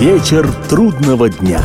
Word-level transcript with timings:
Вечер 0.00 0.52
трудного 0.68 1.30
дня. 1.30 1.62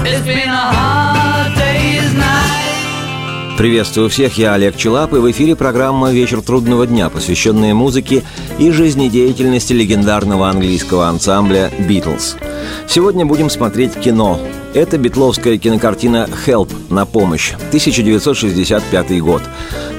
Приветствую 3.57 4.09
всех, 4.09 4.37
я 4.37 4.53
Олег 4.53 4.77
Челап, 4.77 5.13
и 5.13 5.17
в 5.17 5.29
эфире 5.31 5.55
программа 5.55 6.11
«Вечер 6.11 6.41
трудного 6.41 6.85
дня», 6.85 7.09
посвященная 7.09 7.73
музыке 7.73 8.23
и 8.59 8.71
жизнедеятельности 8.71 9.73
легендарного 9.73 10.47
английского 10.47 11.07
ансамбля 11.07 11.71
«Битлз». 11.79 12.37
Сегодня 12.87 13.25
будем 13.25 13.49
смотреть 13.49 13.95
кино. 13.95 14.39
Это 14.73 14.99
битловская 14.99 15.57
кинокартина 15.57 16.29
«Help» 16.45 16.71
на 16.89 17.07
помощь, 17.07 17.53
1965 17.53 19.19
год. 19.19 19.41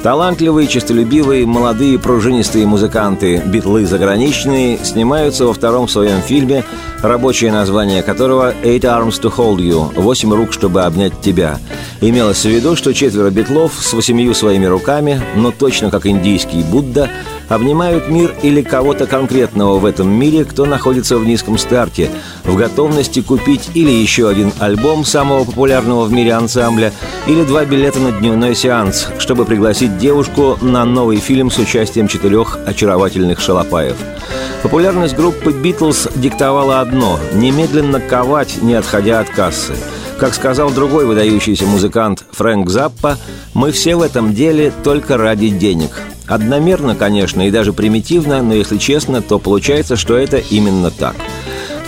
Талантливые, 0.04 0.68
честолюбивые, 0.68 1.44
молодые, 1.44 1.98
пружинистые 1.98 2.66
музыканты 2.66 3.42
«Битлы 3.44 3.84
заграничные» 3.84 4.78
снимаются 4.84 5.44
во 5.44 5.54
втором 5.54 5.88
своем 5.88 6.22
фильме, 6.22 6.64
рабочее 7.02 7.50
название 7.50 8.04
которого 8.04 8.54
«Eight 8.62 8.82
Arms 8.82 9.20
to 9.20 9.34
Hold 9.36 9.56
You»– 9.56 9.92
«Восемь 10.00 10.32
рук, 10.32 10.52
чтобы 10.52 10.82
обнять 10.82 11.20
тебя». 11.20 11.58
Имелось 12.00 12.44
в 12.44 12.48
виду, 12.48 12.76
что 12.76 12.94
четверо 12.94 13.30
битлов 13.30 13.72
с 13.76 13.92
восемью 13.92 14.34
своими 14.34 14.66
руками, 14.66 15.20
но 15.34 15.50
точно 15.50 15.90
как 15.90 16.06
индийский 16.06 16.62
Будда, 16.62 17.10
обнимают 17.50 18.08
мир 18.08 18.34
или 18.42 18.62
кого-то 18.62 19.06
конкретного 19.06 19.78
в 19.78 19.84
этом 19.84 20.08
мире, 20.08 20.44
кто 20.44 20.64
находится 20.64 21.18
в 21.18 21.26
низком 21.26 21.58
старте, 21.58 22.10
в 22.44 22.56
готовности 22.56 23.20
купить 23.20 23.70
или 23.74 23.90
еще 23.90 24.28
один 24.28 24.52
альбом 24.58 25.04
самого 25.04 25.44
популярного 25.44 26.04
в 26.04 26.12
мире 26.12 26.32
ансамбля, 26.32 26.92
или 27.26 27.42
два 27.44 27.64
билета 27.66 27.98
на 27.98 28.12
дневной 28.12 28.54
сеанс, 28.54 29.08
чтобы 29.18 29.44
пригласить 29.44 29.98
девушку 29.98 30.56
на 30.62 30.84
новый 30.84 31.18
фильм 31.18 31.50
с 31.50 31.58
участием 31.58 32.08
четырех 32.08 32.58
очаровательных 32.66 33.40
шалопаев. 33.40 33.96
Популярность 34.62 35.16
группы 35.16 35.52
«Битлз» 35.52 36.08
диктовала 36.14 36.80
одно– 36.80 37.18
немедленно 37.34 38.00
ковать, 38.00 38.62
не 38.62 38.74
отходя 38.74 39.20
от 39.20 39.28
кассы– 39.28 39.74
как 40.20 40.34
сказал 40.34 40.70
другой 40.70 41.06
выдающийся 41.06 41.64
музыкант 41.64 42.26
Фрэнк 42.32 42.68
Заппа, 42.68 43.16
мы 43.54 43.72
все 43.72 43.96
в 43.96 44.02
этом 44.02 44.34
деле 44.34 44.70
только 44.84 45.16
ради 45.16 45.48
денег. 45.48 45.92
Одномерно, 46.30 46.94
конечно, 46.94 47.46
и 47.46 47.50
даже 47.50 47.72
примитивно, 47.72 48.40
но 48.40 48.54
если 48.54 48.78
честно, 48.78 49.20
то 49.20 49.40
получается, 49.40 49.96
что 49.96 50.16
это 50.16 50.36
именно 50.36 50.92
так. 50.92 51.16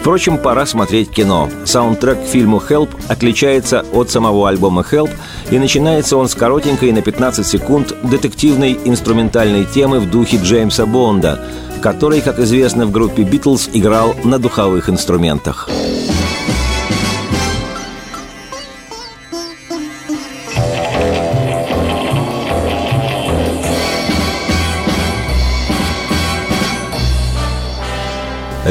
Впрочем, 0.01 0.37
пора 0.37 0.67
смотреть 0.67 1.11
кино. 1.11 1.48
Саундтрек 1.65 2.25
к 2.25 2.27
фильму 2.27 2.61
«Help» 2.69 2.89
отличается 3.07 3.87
от 3.93 4.11
самого 4.11 4.48
альбома 4.48 4.85
«Help», 4.91 5.11
и 5.53 5.61
начинается 5.61 6.17
он 6.17 6.29
с 6.29 6.35
коротенькой 6.35 6.91
на 6.91 7.03
15 7.03 7.47
секунд 7.47 7.95
детективной 8.03 8.77
инструментальной 8.85 9.65
темы 9.65 10.01
в 10.01 10.11
духе 10.11 10.39
Джеймса 10.43 10.87
Бонда, 10.87 11.39
который, 11.81 12.20
как 12.20 12.41
известно, 12.41 12.87
в 12.87 12.91
группе 12.91 13.23
«Битлз» 13.23 13.70
играл 13.73 14.17
на 14.25 14.41
духовых 14.41 14.91
инструментах. 14.91 15.69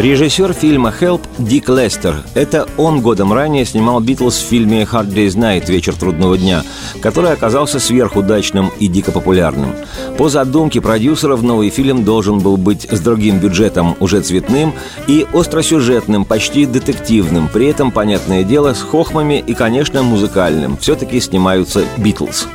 Режиссер 0.02 0.54
фильма 0.54 0.92
«Help» 1.00 1.22
Дик 1.38 1.70
Лестер. 1.70 2.24
Это 2.34 2.68
он 2.78 3.02
годом 3.02 3.34
ранее 3.34 3.66
снимал 3.66 4.00
«Битлз» 4.00 4.36
в 4.36 4.48
фильме 4.48 4.82
«Hard 4.82 5.14
Day's 5.14 5.36
Night» 5.36 5.70
«Вечер 5.70 5.94
трудного 5.94 6.40
дня», 6.40 6.64
который 7.04 7.32
оказался 7.32 7.80
сверхудачным 7.80 8.72
и 8.80 8.88
дико 8.88 9.12
популярным. 9.12 9.76
По 10.18 10.28
задумке 10.28 10.82
продюсеров 10.82 11.44
новый 11.44 11.70
фильм 11.70 12.04
должен 12.04 12.40
был 12.40 12.58
быть 12.58 12.88
с 12.90 13.00
другим 13.00 13.38
бюджетом, 13.38 13.96
уже 14.00 14.22
цветным, 14.22 14.74
и 15.06 15.28
остросюжетным, 15.34 16.26
почти 16.26 16.66
детективным, 16.66 17.48
при 17.48 17.68
этом, 17.68 17.92
понятное 17.92 18.44
дело, 18.44 18.74
с 18.74 18.82
хохмами 18.82 19.44
и, 19.46 19.54
конечно, 19.54 20.02
музыкальным. 20.02 20.78
Все-таки 20.78 21.20
снимаются 21.20 21.84
«Битлз». 21.98 22.48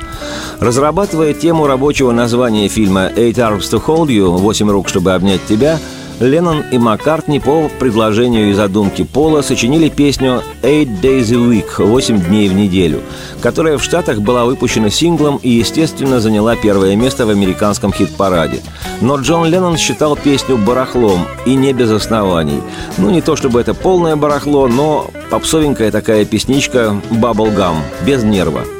Разрабатывая 0.58 1.33
тему 1.33 1.69
рабочего 1.69 2.10
названия 2.10 2.66
фильма 2.66 3.09
«Eight 3.15 3.34
Arms 3.34 3.70
to 3.70 3.81
Hold 3.87 4.09
You» 4.09 4.37
«Восемь 4.37 4.69
рук, 4.69 4.88
чтобы 4.88 5.12
обнять 5.12 5.47
тебя», 5.47 5.78
Леннон 6.21 6.65
и 6.72 6.78
Маккартни 6.78 7.41
по 7.41 7.69
предложению 7.78 8.50
и 8.50 8.54
задумке 8.54 9.04
Пола 9.04 9.43
сочинили 9.43 9.91
песню 9.91 10.43
«Eight 10.62 11.00
Days 11.03 11.31
a 11.32 11.37
Week»– 11.37 11.66
«Восемь 11.78 12.21
дней 12.21 12.49
в 12.49 12.54
неделю», 12.54 13.03
которая 13.43 13.77
в 13.77 13.84
Штатах 13.84 14.21
была 14.21 14.47
выпущена 14.47 14.88
синглом 14.88 15.38
и, 15.43 15.50
естественно, 15.50 16.19
заняла 16.19 16.56
первое 16.56 16.97
место 16.97 17.26
в 17.26 17.31
американском 17.31 17.93
хит-параде. 17.93 18.60
Но 19.03 19.16
Джон 19.16 19.47
Леннон 19.47 19.76
считал 19.76 20.16
песню 20.16 20.56
барахлом, 20.56 21.26
и 21.44 21.55
не 21.55 21.75
без 21.75 21.91
оснований. 21.91 22.62
Ну, 22.97 23.10
не 23.10 23.21
то 23.21 23.37
чтобы 23.37 23.60
это 23.60 23.75
полное 23.75 24.16
барахло, 24.16 24.69
но 24.69 25.10
попсовенькая 25.31 25.91
такая 25.91 26.25
песничка 26.25 26.99
«Bubblegum», 27.10 27.76
без 28.06 28.22
нерва– 28.22 28.62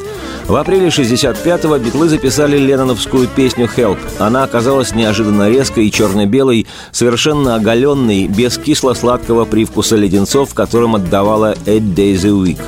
в 0.49 0.55
апреле 0.55 0.89
65-го 0.89 1.77
битлы 1.79 2.09
записали 2.09 2.57
ленноновскую 2.57 3.27
песню 3.27 3.69
«Help». 3.77 3.99
Она 4.19 4.45
оказалась 4.45 4.95
неожиданно 4.95 5.49
резкой 5.49 5.89
и 5.89 5.91
черно-белой, 5.91 6.67
совершенно 6.93 7.57
оголенной, 7.57 8.29
без 8.29 8.57
кисло-сладкого 8.57 9.45
привкуса 9.45 9.97
леденцов, 9.97 10.55
которым 10.55 10.95
отдавала 10.95 11.55
«Eight 11.67 11.95
Days 11.95 12.25
a 12.25 12.31
Week». 12.31 12.61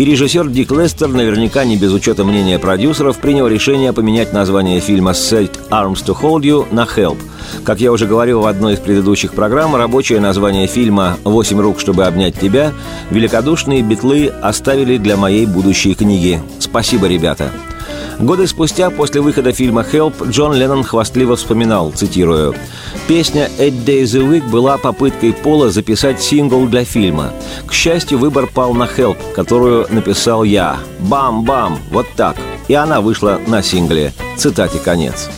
И 0.00 0.04
режиссер 0.06 0.48
Дик 0.48 0.72
Лестер, 0.72 1.08
наверняка 1.08 1.62
не 1.66 1.76
без 1.76 1.92
учета 1.92 2.24
мнения 2.24 2.58
продюсеров, 2.58 3.18
принял 3.18 3.46
решение 3.46 3.92
поменять 3.92 4.32
название 4.32 4.80
фильма 4.80 5.10
«Set 5.10 5.50
Arms 5.68 6.02
to 6.02 6.18
Hold 6.18 6.40
You» 6.40 6.66
на 6.70 6.84
«Help». 6.84 7.18
Как 7.64 7.80
я 7.80 7.92
уже 7.92 8.06
говорил 8.06 8.40
в 8.40 8.46
одной 8.46 8.72
из 8.72 8.78
предыдущих 8.78 9.34
программ, 9.34 9.76
рабочее 9.76 10.18
название 10.18 10.66
фильма 10.68 11.18
«Восемь 11.22 11.60
рук, 11.60 11.80
чтобы 11.80 12.06
обнять 12.06 12.40
тебя» 12.40 12.72
великодушные 13.10 13.82
битлы 13.82 14.28
оставили 14.28 14.96
для 14.96 15.18
моей 15.18 15.44
будущей 15.44 15.94
книги. 15.94 16.40
Спасибо, 16.60 17.06
ребята! 17.06 17.50
Годы 18.20 18.46
спустя, 18.46 18.90
после 18.90 19.22
выхода 19.22 19.52
фильма 19.52 19.80
«Help», 19.80 20.28
Джон 20.28 20.52
Леннон 20.52 20.84
хвастливо 20.84 21.36
вспоминал, 21.36 21.90
цитирую, 21.90 22.54
«Песня 23.08 23.48
«Eight 23.58 23.84
Days 23.84 24.14
a 24.14 24.22
Week» 24.22 24.46
была 24.50 24.76
попыткой 24.76 25.32
Пола 25.32 25.70
записать 25.70 26.20
сингл 26.20 26.66
для 26.66 26.84
фильма. 26.84 27.32
К 27.66 27.72
счастью, 27.72 28.18
выбор 28.18 28.46
пал 28.46 28.74
на 28.74 28.84
«Help», 28.84 29.16
которую 29.34 29.86
написал 29.88 30.44
я. 30.44 30.76
Бам-бам! 30.98 31.78
Вот 31.90 32.06
так. 32.14 32.36
И 32.68 32.74
она 32.74 33.00
вышла 33.00 33.40
на 33.46 33.62
сингле. 33.62 34.12
Цитате 34.36 34.78
конец. 34.78 35.30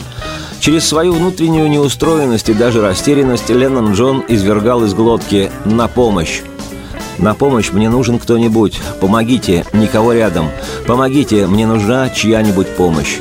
Через 0.59 0.85
свою 0.85 1.13
внутреннюю 1.13 1.71
неустроенность 1.71 2.49
и 2.49 2.55
даже 2.55 2.83
растерянность 2.83 3.49
Леннон 3.49 3.93
Джон 3.93 4.25
извергал 4.27 4.83
из 4.83 4.93
глотки 4.93 5.53
«на 5.65 5.87
помощь». 5.87 6.43
На 7.19 7.35
помощь 7.35 7.71
мне 7.73 7.89
нужен 7.89 8.19
кто-нибудь. 8.19 8.81
Помогите, 9.01 9.65
никого 9.73 10.13
рядом. 10.13 10.49
Помогите, 10.87 11.47
мне 11.47 11.67
нужна 11.67 12.09
чья-нибудь 12.11 12.69
помощь. 12.77 13.19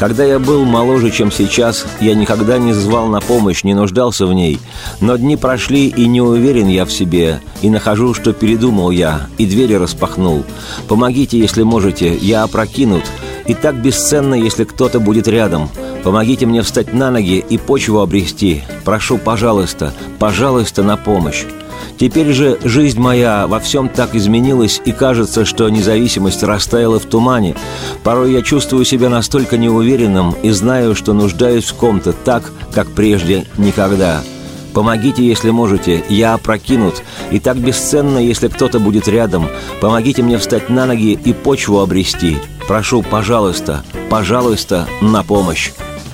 Когда 0.00 0.24
я 0.24 0.38
был 0.38 0.64
моложе, 0.64 1.10
чем 1.10 1.30
сейчас, 1.30 1.84
я 2.00 2.14
никогда 2.14 2.56
не 2.56 2.72
звал 2.72 3.08
на 3.08 3.20
помощь, 3.20 3.64
не 3.64 3.74
нуждался 3.74 4.24
в 4.24 4.32
ней. 4.32 4.58
Но 5.00 5.16
дни 5.16 5.36
прошли, 5.36 5.88
и 5.88 6.06
не 6.06 6.22
уверен 6.22 6.68
я 6.68 6.86
в 6.86 6.90
себе. 6.90 7.42
И 7.60 7.68
нахожу, 7.68 8.14
что 8.14 8.32
передумал 8.32 8.90
я, 8.90 9.26
и 9.36 9.44
двери 9.44 9.74
распахнул. 9.74 10.44
Помогите, 10.88 11.38
если 11.38 11.64
можете, 11.64 12.16
я 12.16 12.44
опрокинут. 12.44 13.02
И 13.46 13.52
так 13.52 13.74
бесценно, 13.74 14.34
если 14.34 14.64
кто-то 14.64 15.00
будет 15.00 15.28
рядом. 15.28 15.68
Помогите 16.02 16.46
мне 16.46 16.62
встать 16.62 16.92
на 16.94 17.10
ноги 17.10 17.44
и 17.46 17.58
почву 17.58 18.00
обрести. 18.00 18.62
Прошу, 18.84 19.18
пожалуйста, 19.18 19.92
пожалуйста, 20.18 20.82
на 20.82 20.96
помощь. 20.96 21.44
Теперь 21.98 22.32
же 22.32 22.58
жизнь 22.64 22.98
моя 22.98 23.46
во 23.46 23.60
всем 23.60 23.88
так 23.90 24.14
изменилась, 24.14 24.80
и 24.84 24.92
кажется, 24.92 25.44
что 25.44 25.68
независимость 25.68 26.42
растаяла 26.42 26.98
в 26.98 27.04
тумане. 27.04 27.54
Порой 28.02 28.32
я 28.32 28.40
чувствую 28.40 28.86
себя 28.86 29.10
настолько 29.10 29.58
неуверенным 29.58 30.34
и 30.42 30.50
знаю, 30.50 30.94
что 30.94 31.12
нуждаюсь 31.12 31.66
в 31.66 31.74
ком-то 31.74 32.12
так, 32.12 32.50
как 32.72 32.88
прежде 32.88 33.44
никогда. 33.58 34.22
Помогите, 34.72 35.26
если 35.26 35.50
можете, 35.50 36.02
я 36.08 36.34
опрокинут, 36.34 37.02
и 37.30 37.38
так 37.40 37.58
бесценно, 37.58 38.18
если 38.18 38.48
кто-то 38.48 38.78
будет 38.78 39.08
рядом. 39.08 39.48
Помогите 39.80 40.22
мне 40.22 40.38
встать 40.38 40.70
на 40.70 40.86
ноги 40.86 41.12
и 41.22 41.32
почву 41.34 41.80
обрести. 41.80 42.38
Прошу, 42.66 43.02
пожалуйста, 43.02 43.84
пожалуйста, 44.08 44.86
на 45.02 45.22
помощь. 45.22 45.72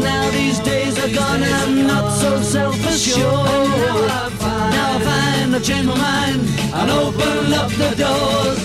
Now, 0.00 0.30
these 0.30 0.58
days 0.60 0.98
are 0.98 1.12
gone 1.14 1.42
and 1.42 1.54
I'm 1.54 1.86
not 1.86 2.10
so 2.12 2.40
self-assured. 2.40 3.24
Now 3.24 4.96
I 4.96 5.00
find, 5.08 5.54
I've 5.56 5.64
changed 5.64 5.88
my 5.88 5.96
mind 5.96 6.40
and 6.74 6.90
open 6.90 7.52
up 7.52 7.70
the 7.70 7.94
doors. 7.96 8.60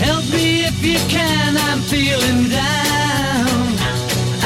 Help 0.00 0.24
me 0.30 0.64
if 0.64 0.82
you 0.84 0.98
can, 1.08 1.56
I'm 1.56 1.80
feeling 1.80 2.48
down. 2.48 3.60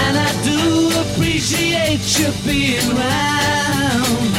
And 0.05 0.15
I 0.19 0.31
do 0.43 0.91
appreciate 1.05 2.03
you 2.19 2.33
being 2.45 2.89
round. 2.97 4.31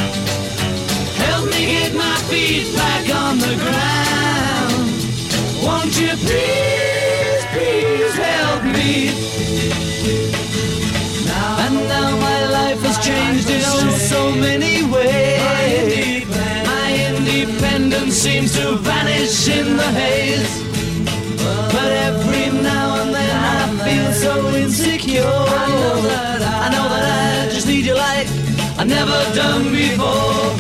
Help 1.28 1.46
me 1.50 1.66
get 1.66 1.96
my 1.96 2.18
feet 2.30 2.76
back 2.76 3.06
on 3.14 3.38
the 3.40 3.56
ground. 3.64 4.88
Won't 5.64 6.00
you 6.00 6.14
please, 6.26 7.46
please 7.54 8.16
help 8.16 8.64
me? 8.64 9.45
Many 14.40 14.84
ways. 14.84 16.28
My 16.66 16.88
independence 17.10 18.16
seems 18.16 18.54
to 18.58 18.76
vanish 18.78 19.48
in 19.48 19.78
the 19.78 19.90
haze. 20.02 20.64
But 21.74 21.92
every 22.08 22.62
now 22.62 23.02
and 23.02 23.14
then 23.14 23.36
I 23.60 23.68
feel 23.86 24.12
so 24.14 24.56
insecure. 24.56 25.24
I 25.24 25.68
know 25.80 26.02
that 26.02 26.42
I, 26.42 26.68
I 26.68 26.70
know 26.70 26.88
that 26.90 27.48
I 27.48 27.54
just 27.54 27.68
need 27.68 27.86
you 27.86 27.96
like 27.96 28.28
I've 28.78 28.88
never 28.88 29.20
done 29.34 29.72
before. 29.72 30.52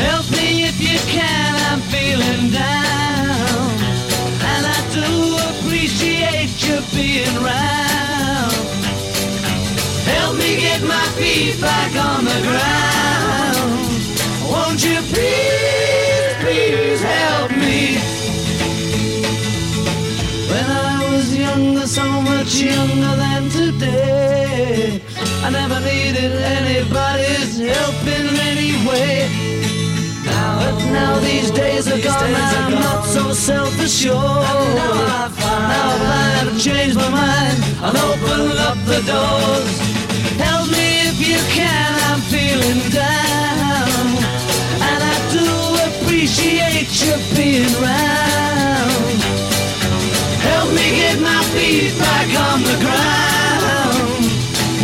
Help 0.00 0.30
me 0.32 0.64
if 0.64 0.80
you 0.80 0.98
can, 1.12 1.54
I'm 1.70 1.80
feeling 1.92 2.50
down. 2.50 3.70
And 4.50 4.64
I 4.66 4.78
do 4.98 5.10
appreciate 5.50 6.52
you 6.66 6.80
being 6.94 7.36
round. 7.42 8.52
Help 10.06 10.36
me 10.38 10.56
get 10.56 10.82
my 10.82 11.06
feet 11.18 11.60
back 11.60 11.94
on 11.96 12.24
the 12.24 12.40
ground. 12.48 12.93
Much 22.44 22.60
younger 22.60 23.16
than 23.16 23.48
today, 23.48 25.00
I 25.42 25.48
never 25.48 25.80
needed 25.80 26.32
anybody's 26.60 27.56
help 27.58 27.96
in 28.04 28.36
any 28.50 28.72
way. 28.86 29.30
Now, 30.26 30.58
but 30.60 30.76
now 30.92 31.18
these 31.20 31.50
days 31.50 31.88
are 31.88 31.98
gone, 31.98 32.34
I'm 32.34 32.72
not 32.72 33.06
so 33.06 33.32
self-assured. 33.32 34.14
Now 34.14 35.24
I've 35.24 35.38
I've 36.48 36.60
changed 36.60 36.96
my 36.96 37.08
mind 37.08 37.58
and 37.86 37.96
opened 37.96 38.58
up 38.68 38.78
the 38.92 39.00
doors. 39.08 39.70
Help 40.36 40.68
me 40.68 40.88
if 41.08 41.18
you 41.26 41.40
can, 41.56 41.92
I'm 42.10 42.20
feeling 42.28 42.82
down, 42.92 44.04
and 44.88 45.00
I 45.12 45.16
do 45.32 45.48
appreciate 45.88 46.92
you 47.00 47.14
being 47.34 47.72
round. 47.80 48.53
Me 50.74 50.86
get 51.00 51.20
my 51.20 51.42
feet 51.52 51.92
back 51.98 52.28
on 52.50 52.58
the 52.68 52.76
ground. 52.84 54.24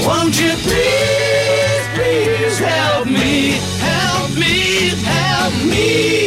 Won't 0.07 0.37
you 0.41 0.53
please, 0.67 1.85
please 1.97 2.59
help 2.59 3.07
me, 3.07 3.59
help 3.81 4.31
me, 4.43 4.57
help 5.05 5.55
me. 5.65 6.21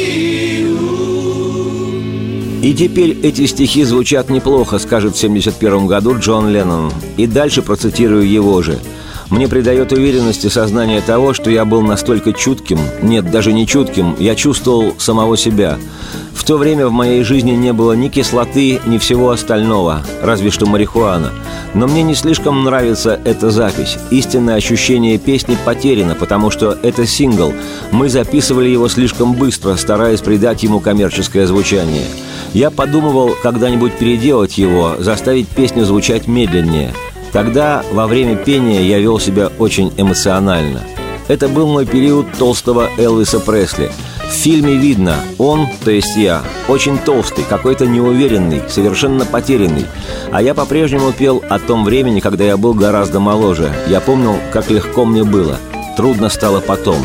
И 2.62 2.74
теперь 2.74 3.18
эти 3.24 3.45
стихи 3.45 3.83
звучат 3.83 4.30
неплохо, 4.30 4.80
скажет 4.80 5.15
в 5.15 5.19
71 5.19 5.88
году 5.88 6.18
Джон 6.18 6.50
Леннон. 6.50 6.94
И 7.18 7.27
дальше 7.27 7.62
процитирую 7.62 8.25
его 8.30 8.62
же. 8.62 8.80
Мне 9.34 9.48
придает 9.48 9.92
уверенности 9.92 10.46
сознание 10.46 11.02
того, 11.02 11.34
что 11.34 11.50
я 11.50 11.66
был 11.66 11.82
настолько 11.82 12.34
чутким, 12.34 12.78
нет, 13.02 13.32
даже 13.32 13.52
не 13.52 13.66
чутким, 13.66 14.16
я 14.20 14.36
чувствовал 14.36 14.94
самого 15.00 15.38
себя. 15.38 15.80
В 16.36 16.44
то 16.44 16.58
время 16.58 16.86
в 16.86 16.92
моей 16.92 17.24
жизни 17.24 17.54
не 17.54 17.74
было 17.74 17.94
ни 17.94 18.10
кислоты, 18.10 18.80
ни 18.86 19.00
всего 19.00 19.32
остального, 19.32 20.04
разве 20.22 20.52
что 20.52 20.68
марихуана. 20.68 21.32
Но 21.74 21.88
мне 21.88 22.04
не 22.04 22.14
слишком 22.14 22.64
нравится 22.64 23.20
эта 23.26 23.50
запись. 23.50 23.98
Истинное 24.12 24.54
ощущение 24.54 25.18
песни 25.18 25.58
потеряно, 25.66 26.14
потому 26.14 26.52
что 26.52 26.78
это 26.84 27.08
сингл. 27.08 27.56
Мы 27.90 28.10
записывали 28.10 28.70
его 28.70 28.88
слишком 28.88 29.34
быстро, 29.34 29.76
стараясь 29.78 30.22
придать 30.22 30.62
ему 30.62 30.80
коммерческое 30.80 31.48
звучание. 31.48 32.06
Я 32.54 32.70
подумывал 32.70 33.32
когда-нибудь 33.42 33.94
переделать 33.94 34.60
его, 34.60 34.98
заставить 35.00 35.48
песню 35.48 35.86
звучать 35.86 36.28
медленнее. 36.28 36.94
Тогда, 37.34 37.84
во 37.92 38.06
время 38.06 38.36
пения, 38.36 38.84
я 38.84 39.00
вел 39.00 39.20
себя 39.20 39.50
очень 39.58 39.92
эмоционально. 39.98 40.82
Это 41.28 41.48
был 41.50 41.68
мой 41.68 41.88
период 41.88 42.28
толстого 42.38 42.90
Элвиса 42.98 43.40
Пресли. 43.40 43.92
В 44.30 44.36
фильме 44.36 44.76
видно, 44.76 45.16
он, 45.40 45.68
то 45.84 45.90
есть 45.90 46.16
я, 46.16 46.44
очень 46.68 46.98
толстый, 47.00 47.44
какой-то 47.44 47.88
неуверенный, 47.88 48.62
совершенно 48.70 49.26
потерянный. 49.26 49.86
А 50.32 50.42
я 50.42 50.54
по-прежнему 50.54 51.12
пел 51.12 51.44
о 51.50 51.60
том 51.60 51.86
времени, 51.86 52.20
когда 52.20 52.44
я 52.44 52.56
был 52.56 52.74
гораздо 52.74 53.20
моложе. 53.20 53.74
Я 53.88 54.00
помнил, 54.00 54.36
как 54.52 54.70
легко 54.70 55.04
мне 55.06 55.24
было. 55.24 55.58
Трудно 55.98 56.30
стало 56.30 56.60
потом. 56.60 56.98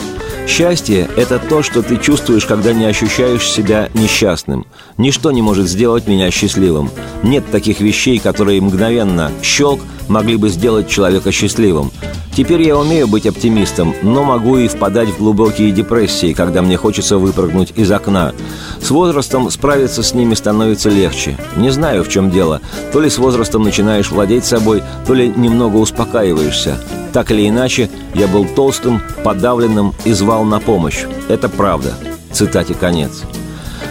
Счастье– 0.48 1.08
это 1.16 1.38
то, 1.38 1.62
что 1.62 1.82
ты 1.82 1.98
чувствуешь, 1.98 2.46
когда 2.46 2.72
не 2.72 2.86
ощущаешь 2.86 3.48
себя 3.48 3.90
несчастным. 3.92 4.66
Ничто 4.96 5.30
не 5.30 5.42
может 5.42 5.68
сделать 5.68 6.08
меня 6.08 6.30
счастливым. 6.30 6.90
Нет 7.22 7.48
таких 7.50 7.80
вещей, 7.80 8.18
которые 8.18 8.60
мгновенно, 8.62 9.30
щелк, 9.42 9.80
могли 10.08 10.36
бы 10.36 10.48
сделать 10.48 10.88
человека 10.88 11.32
счастливым. 11.32 11.92
Теперь 12.38 12.62
я 12.62 12.78
умею 12.78 13.08
быть 13.08 13.26
оптимистом, 13.26 13.96
но 14.04 14.22
могу 14.22 14.58
и 14.58 14.68
впадать 14.68 15.08
в 15.08 15.18
глубокие 15.18 15.72
депрессии, 15.72 16.32
когда 16.32 16.62
мне 16.62 16.76
хочется 16.76 17.18
выпрыгнуть 17.18 17.72
из 17.74 17.90
окна. 17.90 18.32
С 18.80 18.92
возрастом 18.92 19.50
справиться 19.50 20.04
с 20.04 20.14
ними 20.14 20.34
становится 20.34 20.88
легче. 20.88 21.36
Не 21.56 21.70
знаю, 21.70 22.04
в 22.04 22.08
чем 22.08 22.30
дело. 22.30 22.60
То 22.92 23.00
ли 23.00 23.10
с 23.10 23.18
возрастом 23.18 23.64
начинаешь 23.64 24.12
владеть 24.12 24.44
собой, 24.44 24.84
то 25.04 25.14
ли 25.14 25.32
немного 25.34 25.78
успокаиваешься. 25.78 26.80
Так 27.12 27.32
или 27.32 27.48
иначе, 27.48 27.90
я 28.14 28.28
был 28.28 28.44
толстым, 28.44 29.02
подавленным 29.24 29.92
и 30.04 30.12
звал 30.12 30.44
на 30.44 30.60
помощь. 30.60 31.06
Это 31.28 31.48
правда. 31.48 31.94
Цитате 32.30 32.74
конец. 32.74 33.24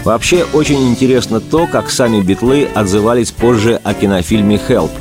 Вообще, 0.05 0.45
очень 0.53 0.87
интересно 0.87 1.41
то, 1.41 1.67
как 1.67 1.89
сами 1.89 2.21
битлы 2.21 2.69
отзывались 2.73 3.31
позже 3.31 3.81
о 3.83 3.93
кинофильме 3.93 4.57
«Хелп», 4.57 4.91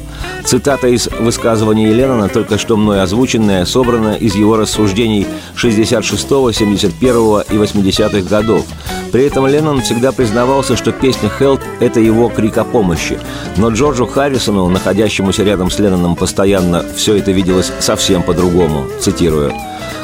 Цитата 0.46 0.86
из 0.86 1.08
высказывания 1.08 1.92
Леннона, 1.92 2.28
только 2.28 2.56
что 2.56 2.76
мной 2.76 3.02
озвученная, 3.02 3.64
собрана 3.64 4.14
из 4.14 4.36
его 4.36 4.56
рассуждений 4.56 5.26
66-го, 5.56 6.50
71-го 6.50 7.40
и 7.40 7.56
80-х 7.56 8.28
годов. 8.30 8.64
При 9.10 9.24
этом 9.24 9.48
Леннон 9.48 9.80
всегда 9.80 10.12
признавался, 10.12 10.76
что 10.76 10.92
песня 10.92 11.32
«Help»— 11.40 11.60
это 11.80 11.98
его 11.98 12.28
крик 12.28 12.58
о 12.58 12.64
помощи. 12.64 13.18
Но 13.56 13.70
Джорджу 13.70 14.06
Харрисону, 14.06 14.68
находящемуся 14.68 15.42
рядом 15.42 15.68
с 15.68 15.80
Ленноном 15.80 16.14
постоянно, 16.14 16.84
все 16.94 17.16
это 17.16 17.32
виделось 17.32 17.72
совсем 17.80 18.22
по-другому. 18.22 18.86
Цитирую. 19.00 19.52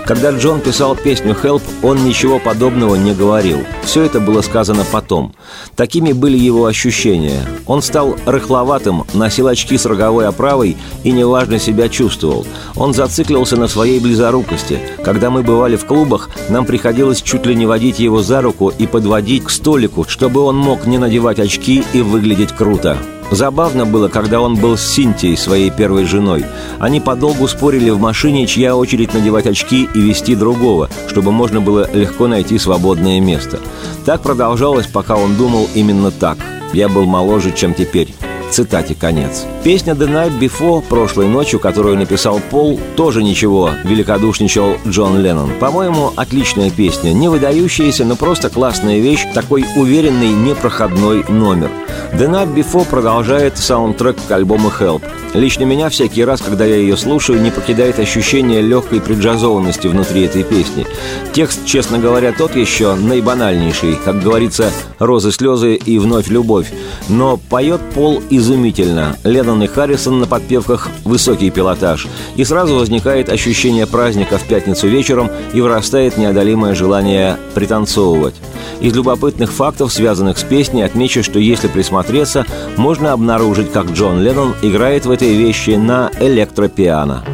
Когда 0.05 0.31
Джон 0.31 0.61
писал 0.61 0.97
песню 0.97 1.37
«Help», 1.41 1.63
он 1.83 2.05
ничего 2.05 2.41
подобного 2.41 2.97
не 2.97 3.15
говорил. 3.15 3.61
Все 3.85 4.03
это 4.03 4.19
было 4.19 4.43
сказано 4.43 4.85
потом. 4.91 5.33
Такими 5.77 6.13
были 6.13 6.37
его 6.37 6.67
ощущения. 6.67 7.41
Он 7.67 7.83
стал 7.83 8.17
рыхловатым, 8.27 9.05
носил 9.15 9.47
очки 9.47 9.79
с 9.79 9.87
роговой 9.87 10.27
оправой 10.27 10.77
и 11.05 11.13
неважно 11.13 11.61
себя 11.61 11.89
чувствовал. 11.89 12.45
Он 12.77 12.93
зациклился 12.93 13.57
на 13.57 13.69
своей 13.69 14.01
близорукости. 14.01 14.81
Когда 15.05 15.31
мы 15.31 15.43
бывали 15.43 15.77
в 15.77 15.87
клубах, 15.87 16.31
нам 16.49 16.65
приходилось 16.65 17.23
чуть 17.23 17.47
ли 17.47 17.55
не 17.55 17.67
водить 17.67 18.01
его 18.01 18.23
за 18.23 18.41
руку 18.41 18.73
и 18.77 18.87
подводить 18.89 19.45
к 19.45 19.51
столику, 19.51 20.05
чтобы 20.09 20.41
он 20.41 20.57
мог 20.57 20.85
не 20.85 20.99
надевать 20.99 21.39
очки 21.39 21.85
и 21.93 22.01
выглядеть 22.01 22.53
круто. 22.53 22.99
Забавно 23.33 23.87
было, 23.87 24.09
когда 24.09 24.43
он 24.43 24.57
был 24.57 24.77
с 24.77 24.83
Синтией, 24.83 25.39
своей 25.39 25.71
первой 25.71 26.05
женой. 26.05 26.45
Они 26.79 27.01
подолгу 27.01 27.49
спорили 27.49 27.89
в 27.89 27.99
машине, 27.99 28.47
чья 28.47 28.77
очередь 28.77 29.15
надевать 29.15 29.47
очки 29.47 29.89
и 29.95 30.01
вести 30.03 30.35
другого, 30.35 30.91
чтобы 31.09 31.33
можно 31.33 31.63
было 31.63 31.89
легко 31.95 32.29
найти 32.29 32.59
свободное 32.59 33.21
место. 33.21 33.59
Так 34.05 34.21
продолжалось, 34.21 34.87
пока 34.87 35.17
он 35.17 35.37
думал 35.37 35.67
именно 35.75 36.11
так. 36.11 36.37
Я 36.75 36.91
был 36.91 37.07
моложе, 37.07 37.53
чем 37.53 37.73
теперь. 37.73 38.15
Цитате 38.53 38.95
конец. 38.95 39.47
Песня 39.65 39.95
«The 39.95 40.07
Night 40.07 40.39
Before» 40.39 40.83
прошлой 40.87 41.27
ночью, 41.27 41.59
которую 41.59 41.97
написал 41.97 42.39
Пол, 42.51 42.79
тоже 42.97 43.23
ничего, 43.23 43.71
великодушничал 43.83 44.77
Джон 44.87 45.23
Леннон. 45.23 45.53
По-моему, 45.59 46.13
отличная 46.17 46.69
песня, 46.69 47.15
не 47.15 47.29
выдающаяся, 47.29 48.05
но 48.05 48.15
просто 48.15 48.51
классная 48.51 48.99
вещь, 48.99 49.25
такой 49.33 49.65
уверенный, 49.75 50.29
непроходной 50.29 51.25
номер. 51.31 51.71
«The 52.13 52.29
Night 52.29 52.55
Before» 52.55 52.85
продолжает 52.85 53.57
саундтрек 53.57 54.19
к 54.29 54.31
альбому 54.31 54.69
«Help». 54.69 55.03
Лично 55.35 55.65
меня 55.65 55.89
всякий 55.89 56.25
раз, 56.25 56.43
когда 56.43 56.67
я 56.67 56.77
ее 56.77 56.95
слушаю, 56.99 57.41
не 57.41 57.51
покидает 57.51 57.99
ощущение 57.99 58.61
легкой 58.61 59.01
преджазованности 59.01 59.87
внутри 59.87 60.25
этой 60.25 60.43
песни. 60.43 60.87
Текст, 61.33 61.65
честно 61.65 61.99
говоря, 61.99 62.33
тот 62.33 62.55
еще 62.55 62.95
наибанальнейший, 62.97 63.97
как 64.05 64.23
говорится, 64.23 64.71
розы, 64.99 65.33
слезы 65.33 65.77
и 65.77 65.99
вновь 65.99 66.29
любовь. 66.29 66.71
Но 67.09 67.39
поет 67.39 67.81
Пол 67.95 68.23
изумительно. 68.43 69.17
Леннон 69.23 69.63
и 69.63 69.69
Харрисон 69.69 70.19
на 70.19 70.27
подпевках 70.27 70.89
высокий 71.05 71.51
пилотаж. 71.51 72.09
И 72.37 72.45
сразу 72.45 72.75
возникает 72.75 73.29
ощущение 73.29 73.87
праздника 73.87 74.37
в 74.37 74.43
пятницу 74.43 74.89
вечером 74.89 75.31
и 75.55 75.61
вырастает 75.61 76.19
неодолимое 76.19 76.75
желание 76.75 77.37
пританцовывать. 77.55 78.35
Из 78.81 78.95
любопытных 78.95 79.53
фактов, 79.53 79.93
связанных 79.93 80.39
с 80.39 80.43
песней, 80.43 80.83
отмечу, 80.83 81.23
что 81.23 81.39
если 81.39 81.69
присмотреться, 81.69 82.45
можно 82.77 83.13
обнаружить, 83.13 83.71
как 83.71 83.91
Джон 83.93 84.21
Леннон 84.21 84.55
играет 84.61 85.07
в 85.07 85.11
этой 85.13 85.35
вещи 85.35 85.71
на 85.71 86.11
электропиано. 86.19 87.25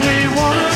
Makes 0.00 0.06
me 0.06 0.34
wanna 0.34 0.71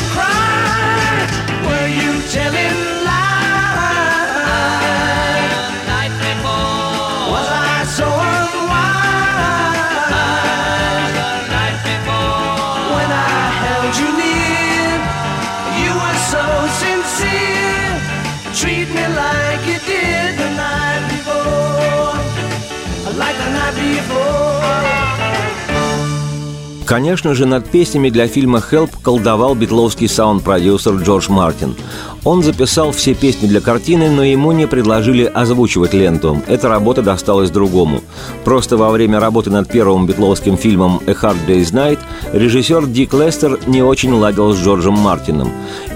Конечно 26.97 27.35
же, 27.35 27.45
над 27.45 27.69
песнями 27.69 28.09
для 28.09 28.27
фильма 28.27 28.59
«Help» 28.71 28.89
колдовал 29.03 29.53
битловский 29.53 30.09
саунд-продюсер 30.09 30.95
Джордж 30.95 31.29
Мартин. 31.29 31.75
Он 32.23 32.41
записал 32.41 32.91
все 32.91 33.13
песни 33.13 33.45
для 33.45 33.61
картины, 33.61 34.09
но 34.09 34.23
ему 34.23 34.51
не 34.51 34.65
предложили 34.65 35.23
озвучивать 35.23 35.93
ленту. 35.93 36.41
Эта 36.47 36.69
работа 36.69 37.03
досталась 37.03 37.51
другому. 37.51 38.01
Просто 38.43 38.77
во 38.77 38.89
время 38.89 39.19
работы 39.19 39.51
над 39.51 39.69
первым 39.69 40.07
битловским 40.07 40.57
фильмом 40.57 40.99
«A 41.05 41.11
Hard 41.11 41.37
Day's 41.47 41.71
Night» 41.71 41.99
режиссер 42.33 42.87
Дик 42.87 43.13
Лестер 43.13 43.59
не 43.67 43.83
очень 43.83 44.11
ладил 44.13 44.51
с 44.53 44.57
Джорджем 44.57 44.95
Мартином. 44.95 45.51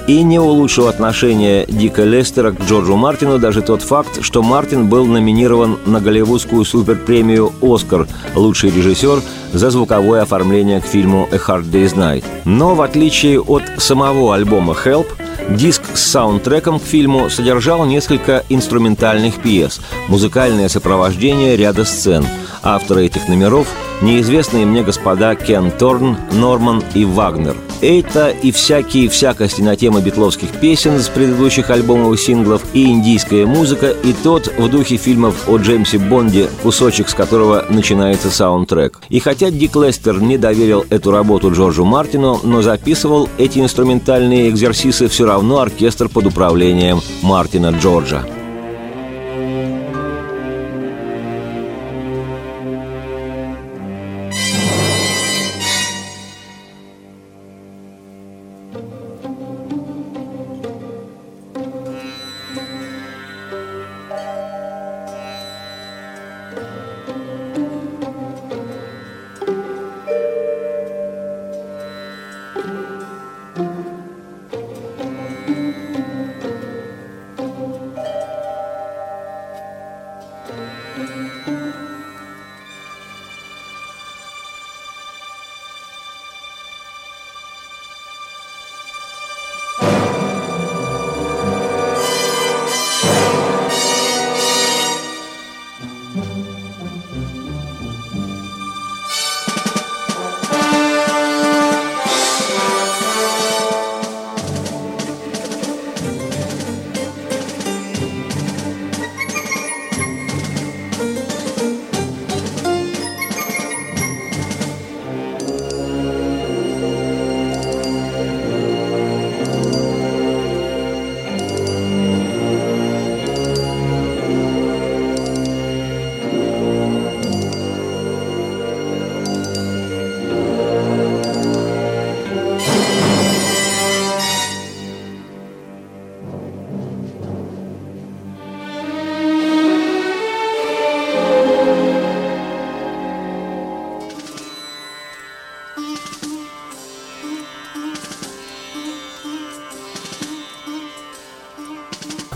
И 0.08 0.24
не 0.24 0.40
улучшил 0.40 0.88
отношение 0.88 1.66
Дика 1.68 2.04
Лестера 2.04 2.52
к 2.52 2.62
Джорджу 2.62 2.96
Мартину 2.96 3.40
даже 3.40 3.62
тот 3.62 3.82
факт, 3.82 4.24
что 4.24 4.42
Мартин 4.42 4.88
был 4.88 5.06
номинирован 5.06 5.78
на 5.86 6.00
голливудскую 6.00 6.66
суперпремию 6.66 7.54
«Оскар» 7.62 8.08
«Лучший 8.36 8.72
режиссер» 8.72 9.22
за 9.54 9.70
звуковое 9.70 10.24
оформление 10.24 10.82
к 10.82 10.86
фильму 10.86 11.28
«A 11.32 11.36
Hard 11.36 11.70
Day's 11.72 11.96
Night». 11.96 12.24
Но, 12.46 12.76
в 12.76 12.82
отличие 12.82 13.40
от 13.40 13.64
самого 13.78 14.36
альбома 14.36 14.74
«Help», 14.74 15.08
Диск 15.50 15.82
с 15.96 16.04
саундтреком 16.04 16.80
к 16.80 16.84
фильму 16.84 17.30
содержал 17.30 17.86
несколько 17.86 18.44
инструментальных 18.48 19.42
пьес, 19.42 19.82
музыкальное 20.08 20.70
сопровождение 20.70 21.58
ряда 21.58 21.84
сцен. 21.84 22.26
Авторы 22.64 23.06
этих 23.06 23.28
номеров– 23.28 23.68
неизвестные 24.02 24.66
мне 24.66 24.84
господа 24.84 25.36
Кен 25.36 25.72
Торн, 25.72 26.18
Норман 26.32 26.84
и 26.94 27.06
Вагнер. 27.06 27.56
Это 27.82 28.30
и 28.30 28.52
всякие 28.52 29.10
всякости 29.10 29.62
на 29.62 29.76
темы 29.76 30.02
битловских 30.02 30.50
песен 30.60 31.00
с 31.00 31.10
предыдущих 31.10 31.70
альбомов 31.70 32.14
и 32.14 32.18
синглов, 32.18 32.62
и 32.74 32.86
индийская 32.86 33.46
музыка, 33.46 33.90
и 33.90 34.14
тот 34.14 34.54
в 34.58 34.70
духе 34.70 34.98
фильмов 34.98 35.48
о 35.48 35.58
Джеймсе 35.58 35.98
Бонде, 35.98 36.50
кусочек 36.62 37.10
с 37.10 37.14
которого 37.14 37.66
начинается 37.70 38.30
саундтрек. 38.30 39.00
И 39.10 39.20
хотя 39.20 39.50
Дик 39.50 39.76
Лестер 39.76 40.22
не 40.22 40.38
доверил 40.38 40.86
эту 40.90 41.12
работу 41.12 41.52
Джорджу 41.52 41.86
Мартину, 41.86 42.40
но 42.44 42.62
записывал 42.62 43.30
эти 43.38 43.60
инструментальные 43.60 44.50
экзерсисы 44.50 45.08
все 45.08 45.26
равно 45.26 45.60
оркестр 45.60 46.10
под 46.10 46.28
управлением 46.28 47.02
Мартина 47.22 47.70
Джорджа. 47.70 48.24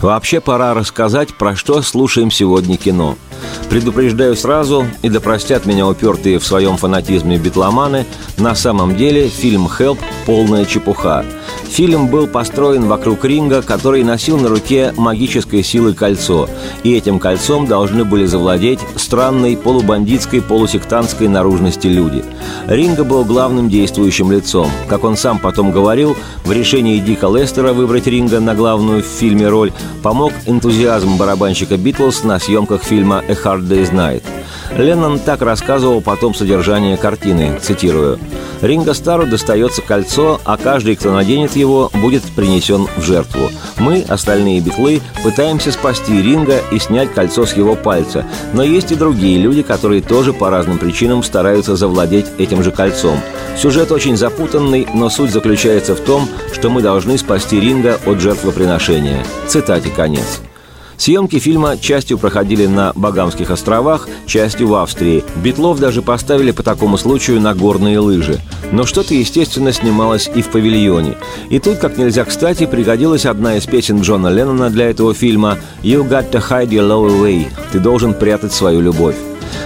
Вообще 0.05 0.39
пора 0.39 0.75
рассказать, 0.75 1.33
про 1.33 1.55
что 1.55 1.81
слушаем 1.81 2.29
сегодня 2.29 2.77
кино. 2.77 3.17
Предупреждаю 3.71 4.35
сразу, 4.35 4.85
и 5.01 5.09
да 5.09 5.19
простят 5.19 5.65
меня 5.65 5.87
упертые 5.87 6.37
в 6.37 6.45
своем 6.45 6.77
фанатизме 6.77 7.39
битломаны, 7.39 8.05
на 8.37 8.53
самом 8.53 8.95
деле 8.95 9.29
фильм 9.29 9.67
«Хелп»– 9.67 9.97
полная 10.27 10.65
чепуха. 10.65 11.25
Фильм 11.69 12.07
был 12.07 12.27
построен 12.27 12.87
вокруг 12.87 13.25
ринга, 13.25 13.61
который 13.61 14.03
носил 14.03 14.37
на 14.37 14.49
руке 14.49 14.93
магической 14.95 15.63
силы 15.63 15.93
кольцо, 15.93 16.47
и 16.83 16.93
этим 16.93 17.19
кольцом 17.19 17.67
должны 17.67 18.05
были 18.05 18.25
завладеть 18.25 18.79
странной 18.95 19.57
полубандитской 19.57 20.41
полусектантской 20.41 21.27
наружности 21.27 21.87
люди. 21.87 22.23
Ринга 22.67 23.03
был 23.03 23.25
главным 23.25 23.69
действующим 23.69 24.31
лицом. 24.31 24.69
Как 24.87 25.03
он 25.03 25.17
сам 25.17 25.39
потом 25.39 25.71
говорил, 25.71 26.15
в 26.45 26.51
решении 26.51 26.99
Дика 26.99 27.27
Лестера 27.27 27.73
выбрать 27.73 28.07
Ринга 28.07 28.39
на 28.39 28.55
главную 28.55 29.03
в 29.03 29.07
фильме 29.07 29.49
роль 29.49 29.73
помог 30.01 30.31
энтузиазм 30.45 31.17
барабанщика 31.17 31.77
Битлз 31.77 32.23
на 32.23 32.39
съемках 32.39 32.83
фильма 32.83 33.23
«A 33.27 33.33
Hard 33.33 33.67
Day's 33.67 33.91
Night». 33.91 34.23
Леннон 34.77 35.19
так 35.19 35.41
рассказывал 35.41 36.01
потом 36.01 36.33
содержание 36.33 36.97
картины, 36.97 37.59
цитирую. 37.61 38.19
Ринго 38.61 38.93
Стару 38.93 39.27
достается 39.27 39.81
кольцо, 39.81 40.39
а 40.43 40.57
каждый, 40.57 40.95
кто 40.95 41.11
наденет 41.11 41.55
его, 41.55 41.89
будет 41.93 42.23
принесен 42.23 42.87
в 42.97 43.01
жертву. 43.03 43.49
Мы, 43.77 44.03
остальные 44.07 44.61
битлы, 44.61 45.01
пытаемся 45.23 45.71
спасти 45.71 46.21
Ринга 46.21 46.61
и 46.71 46.79
снять 46.79 47.13
кольцо 47.13 47.45
с 47.45 47.53
его 47.53 47.75
пальца, 47.75 48.25
но 48.53 48.63
есть 48.63 48.91
и 48.91 48.95
другие 48.95 49.37
люди, 49.37 49.61
которые 49.61 50.01
тоже 50.01 50.33
по 50.33 50.49
разным 50.49 50.77
причинам 50.77 51.23
стараются 51.23 51.75
завладеть 51.75 52.27
этим 52.37 52.63
же 52.63 52.71
кольцом. 52.71 53.19
Сюжет 53.57 53.91
очень 53.91 54.17
запутанный, 54.17 54.87
но 54.93 55.09
суть 55.09 55.31
заключается 55.31 55.95
в 55.95 55.99
том, 55.99 56.27
что 56.53 56.69
мы 56.69 56.81
должны 56.81 57.17
спасти 57.17 57.59
Ринга 57.59 57.99
от 58.05 58.19
жертвоприношения. 58.19 59.23
Цитате 59.47 59.89
конец. 59.89 60.41
Съемки 60.97 61.39
фильма 61.39 61.77
частью 61.77 62.17
проходили 62.17 62.65
на 62.67 62.93
Багамских 62.95 63.51
островах, 63.51 64.07
частью 64.25 64.67
в 64.67 64.75
Австрии. 64.75 65.23
Битлов 65.43 65.79
даже 65.79 66.01
поставили 66.01 66.51
по 66.51 66.63
такому 66.63 66.97
случаю 66.97 67.41
на 67.41 67.53
горные 67.53 67.99
лыжи. 67.99 68.39
Но 68.71 68.85
что-то, 68.85 69.13
естественно, 69.13 69.71
снималось 69.71 70.29
и 70.33 70.41
в 70.41 70.49
павильоне. 70.49 71.17
И 71.49 71.59
тут, 71.59 71.77
как 71.77 71.97
нельзя 71.97 72.25
кстати, 72.25 72.65
пригодилась 72.65 73.25
одна 73.25 73.57
из 73.57 73.65
песен 73.65 74.01
Джона 74.01 74.27
Леннона 74.27 74.69
для 74.69 74.89
этого 74.89 75.13
фильма 75.13 75.57
«You 75.83 76.07
got 76.07 76.31
to 76.31 76.41
hide 76.41 76.69
your 76.69 76.87
love 76.87 77.19
away»– 77.19 77.47
«Ты 77.71 77.79
должен 77.79 78.13
прятать 78.13 78.53
свою 78.53 78.81
любовь». 78.81 79.15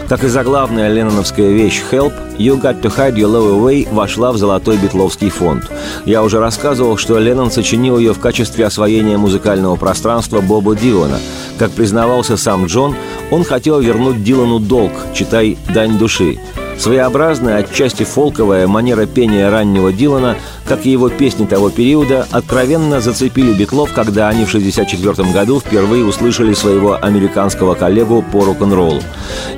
Как 0.08 0.24
и 0.24 0.28
заглавная 0.28 0.92
ленноновская 0.92 1.52
вещь 1.52 1.82
«Help», 1.92 2.14
«You 2.38 2.60
Got 2.60 2.82
To 2.82 2.96
Hide 2.96 3.16
Your 3.16 3.32
Love 3.32 3.60
Away» 3.60 3.94
вошла 3.94 4.32
в 4.32 4.38
золотой 4.38 4.78
битловский 4.78 5.30
фонд. 5.30 5.70
Я 6.06 6.24
уже 6.24 6.40
рассказывал, 6.40 6.98
что 6.98 7.20
Леннон 7.20 7.52
сочинил 7.52 7.98
ее 7.98 8.14
в 8.14 8.20
качестве 8.20 8.66
освоения 8.66 9.18
музыкального 9.18 9.76
пространства 9.76 10.42
Боба 10.42 10.76
Дилана. 10.76 11.20
Как 11.58 11.72
признавался 11.72 12.38
сам 12.38 12.66
Джон, 12.66 12.96
он 13.30 13.44
хотел 13.44 13.80
вернуть 13.80 14.24
Дилану 14.24 14.60
долг, 14.60 14.92
читай 15.14 15.58
«Дань 15.74 15.98
души». 15.98 16.40
Своеобразная, 16.80 17.58
отчасти 17.58 18.04
фолковая 18.04 18.66
манера 18.66 19.06
пения 19.06 19.50
раннего 19.50 19.92
Дилана, 19.92 20.38
как 20.66 20.86
и 20.86 20.92
его 20.92 21.10
песни 21.10 21.46
того 21.46 21.70
периода, 21.70 22.26
откровенно 22.32 23.02
зацепили 23.02 23.52
Битлов, 23.52 23.92
когда 23.92 24.30
они 24.30 24.46
в 24.46 24.48
1964 24.48 25.34
году 25.34 25.60
впервые 25.60 26.06
услышали 26.06 26.54
своего 26.54 26.98
американского 27.02 27.76
коллегу 27.76 28.24
по 28.32 28.46
рок-н-роллу. 28.46 29.02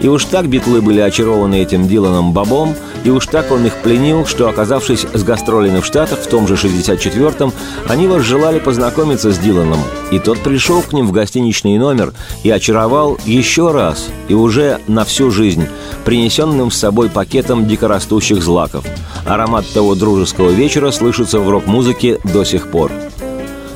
И 0.02 0.08
уж 0.08 0.26
так 0.26 0.48
Битлы 0.48 0.82
были 0.82 1.00
очарованы 1.00 1.62
этим 1.62 1.88
Диланом 1.88 2.34
Бобом, 2.34 2.74
и 3.04 3.12
уж 3.12 3.28
так 3.28 3.52
он 3.52 3.68
их 3.68 3.76
пленил, 3.84 4.26
что, 4.26 4.50
оказавшись 4.50 5.06
с 5.14 5.24
гастролями 5.24 5.80
в 5.80 5.86
Штатах 5.86 6.20
в 6.20 6.28
том 6.28 6.48
же 6.48 6.56
64-м, 6.56 7.54
они 7.88 8.08
возжелали 8.08 8.58
познакомиться 8.58 9.32
с 9.32 9.38
Диланом. 9.38 9.80
И 10.12 10.18
тот 10.18 10.40
пришел 10.40 10.82
к 10.82 10.92
ним 10.92 11.06
в 11.06 11.12
гостиничный 11.12 11.78
номер 11.78 12.14
и 12.44 12.50
очаровал 12.50 13.20
еще 13.26 13.72
раз, 13.72 14.08
и 14.28 14.34
уже 14.34 14.80
на 14.88 15.06
всю 15.06 15.30
жизнь, 15.30 15.68
принесенным 16.04 16.72
с 16.72 16.78
собой 16.78 17.11
пакетом 17.14 17.68
дикорастущих 17.68 18.42
злаков. 18.42 18.86
Аромат 19.26 19.66
того 19.74 19.96
дружеского 19.96 20.50
вечера 20.50 20.92
слышится 20.92 21.40
в 21.40 21.50
рок-музыке 21.50 22.20
до 22.24 22.44
сих 22.44 22.68
пор. 22.68 22.92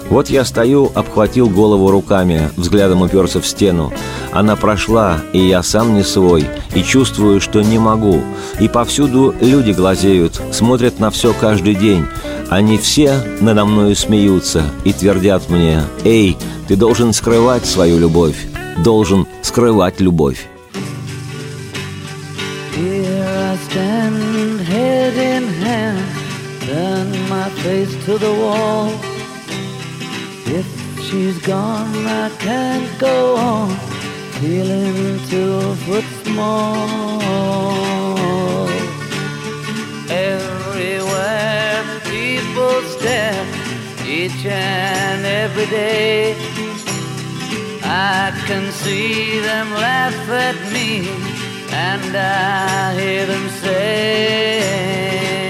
Вот 0.09 0.29
я 0.29 0.45
стою, 0.45 0.91
обхватил 0.93 1.49
голову 1.49 1.89
руками, 1.89 2.51
взглядом 2.57 3.01
уперся 3.01 3.41
в 3.41 3.47
стену. 3.47 3.91
Она 4.31 4.55
прошла, 4.55 5.19
и 5.33 5.39
я 5.39 5.63
сам 5.63 5.95
не 5.95 6.03
свой, 6.03 6.45
и 6.75 6.83
чувствую, 6.83 7.41
что 7.41 7.61
не 7.61 7.79
могу. 7.79 8.21
И 8.59 8.67
повсюду 8.67 9.33
люди 9.41 9.71
глазеют, 9.71 10.39
смотрят 10.51 10.99
на 10.99 11.09
все 11.09 11.33
каждый 11.33 11.73
день. 11.73 12.05
Они 12.49 12.77
все 12.77 13.23
надо 13.41 13.65
мною 13.65 13.95
смеются 13.95 14.63
и 14.83 14.93
твердят 14.93 15.49
мне, 15.49 15.83
«Эй, 16.03 16.37
ты 16.67 16.75
должен 16.75 17.11
скрывать 17.11 17.65
свою 17.65 17.97
любовь, 17.97 18.37
должен 18.83 19.25
скрывать 19.41 19.99
любовь». 19.99 20.47
Face 27.63 27.93
to 28.05 28.17
the 28.17 28.33
wall. 28.33 28.89
If 30.59 30.67
she's 31.05 31.37
gone, 31.39 31.93
I 32.05 32.29
can't 32.39 32.99
go 32.99 33.35
on, 33.35 33.69
feeling 34.39 35.19
two 35.29 35.75
foot 35.85 36.05
small. 36.23 36.79
Everywhere 40.09 41.83
people 42.03 42.81
stare, 42.95 43.45
each 44.05 44.45
and 44.45 45.25
every 45.25 45.67
day. 45.67 46.35
I 47.83 48.31
can 48.47 48.71
see 48.71 49.39
them 49.39 49.71
laugh 49.71 50.29
at 50.29 50.57
me, 50.73 51.07
and 51.71 52.15
I 52.15 52.95
hear 52.99 53.25
them 53.25 53.49
say. 53.61 55.44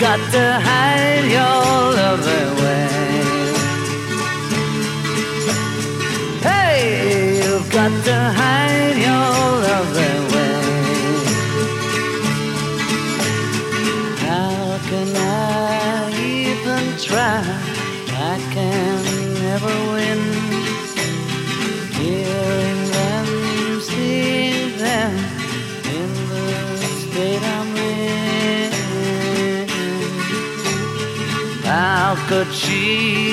got 0.00 0.32
the 0.32 0.58
high 0.60 1.69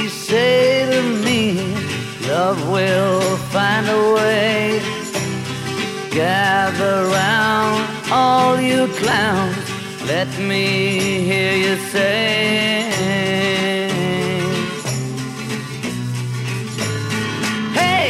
she 0.07 0.13
say 0.13 0.85
to 0.91 1.01
me, 1.25 1.75
love 2.27 2.69
will 2.69 3.37
find 3.51 3.87
a 3.89 4.13
way? 4.15 4.81
Gather 6.11 7.07
round, 7.07 7.85
all 8.11 8.59
you 8.59 8.87
clowns, 8.99 9.57
let 10.05 10.29
me 10.39 10.65
hear 11.29 11.53
you 11.65 11.75
say. 11.91 12.89
Hey, 17.79 18.07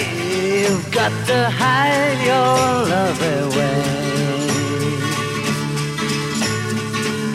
you've 0.61 0.91
got 0.91 1.13
to 1.29 1.49
hide 1.49 2.19
your 2.31 2.57
love 2.93 3.21
away. 3.41 3.83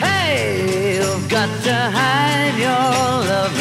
Hey, 0.07 0.95
you've 0.95 1.27
got 1.29 1.49
to 1.63 1.75
hide 1.99 2.55
your 2.57 2.91
love 3.31 3.52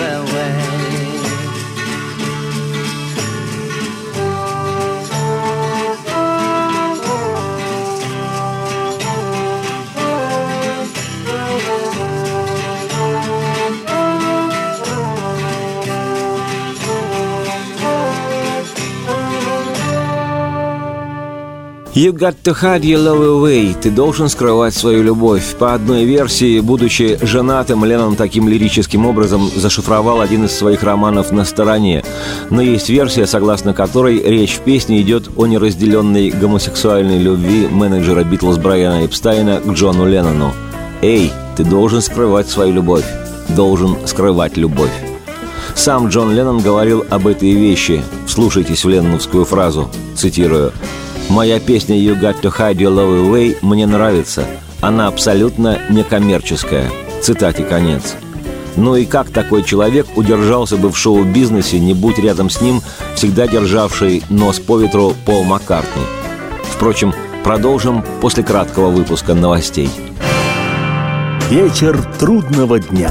You 21.94 22.14
got 22.14 22.36
to 22.44 22.54
hide 22.54 22.84
your 22.84 23.04
love 23.04 23.20
away. 23.20 23.76
Ты 23.78 23.90
должен 23.90 24.30
скрывать 24.30 24.72
свою 24.72 25.02
любовь. 25.02 25.44
По 25.58 25.74
одной 25.74 26.04
версии, 26.04 26.60
будучи 26.60 27.18
женатым, 27.20 27.84
Леннон 27.84 28.16
таким 28.16 28.48
лирическим 28.48 29.04
образом 29.04 29.50
зашифровал 29.54 30.22
один 30.22 30.46
из 30.46 30.52
своих 30.52 30.82
романов 30.82 31.32
«На 31.32 31.44
стороне». 31.44 32.02
Но 32.48 32.62
есть 32.62 32.88
версия, 32.88 33.26
согласно 33.26 33.74
которой 33.74 34.22
речь 34.22 34.54
в 34.54 34.60
песне 34.60 35.02
идет 35.02 35.28
о 35.36 35.44
неразделенной 35.44 36.30
гомосексуальной 36.30 37.18
любви 37.18 37.68
менеджера 37.68 38.24
Битлз 38.24 38.56
Брайана 38.56 39.04
Эпстайна 39.04 39.60
к 39.60 39.70
Джону 39.72 40.08
Леннону. 40.08 40.54
«Эй, 41.02 41.30
ты 41.58 41.64
должен 41.64 42.00
скрывать 42.00 42.48
свою 42.48 42.72
любовь. 42.72 43.04
Должен 43.50 43.98
скрывать 44.06 44.56
любовь». 44.56 44.92
Сам 45.74 46.08
Джон 46.08 46.34
Леннон 46.34 46.60
говорил 46.60 47.04
об 47.10 47.26
этой 47.26 47.52
вещи. 47.52 48.02
Вслушайтесь 48.26 48.82
в 48.82 48.88
ленноновскую 48.88 49.44
фразу. 49.44 49.90
Цитирую. 50.16 50.72
Моя 51.32 51.58
песня 51.60 51.96
«You 51.96 52.20
Got 52.20 52.42
To 52.42 52.54
Hide 52.54 52.76
Your 52.76 52.94
Love 52.94 53.26
Away» 53.26 53.56
мне 53.62 53.86
нравится. 53.86 54.44
Она 54.82 55.08
абсолютно 55.08 55.78
некоммерческая. 55.88 56.90
Цитате 57.22 57.64
конец. 57.64 58.16
Ну 58.76 58.96
и 58.96 59.06
как 59.06 59.30
такой 59.30 59.62
человек 59.62 60.06
удержался 60.14 60.76
бы 60.76 60.90
в 60.92 60.98
шоу-бизнесе, 60.98 61.80
не 61.80 61.94
будь 61.94 62.18
рядом 62.18 62.50
с 62.50 62.60
ним, 62.60 62.82
всегда 63.14 63.46
державший 63.46 64.22
нос 64.28 64.58
по 64.58 64.78
ветру 64.78 65.14
Пол 65.24 65.44
Маккартни? 65.44 66.02
Впрочем, 66.64 67.14
продолжим 67.44 68.04
после 68.20 68.42
краткого 68.42 68.90
выпуска 68.90 69.32
новостей. 69.32 69.88
Вечер 71.48 71.98
трудного 72.20 72.78
дня. 72.78 73.10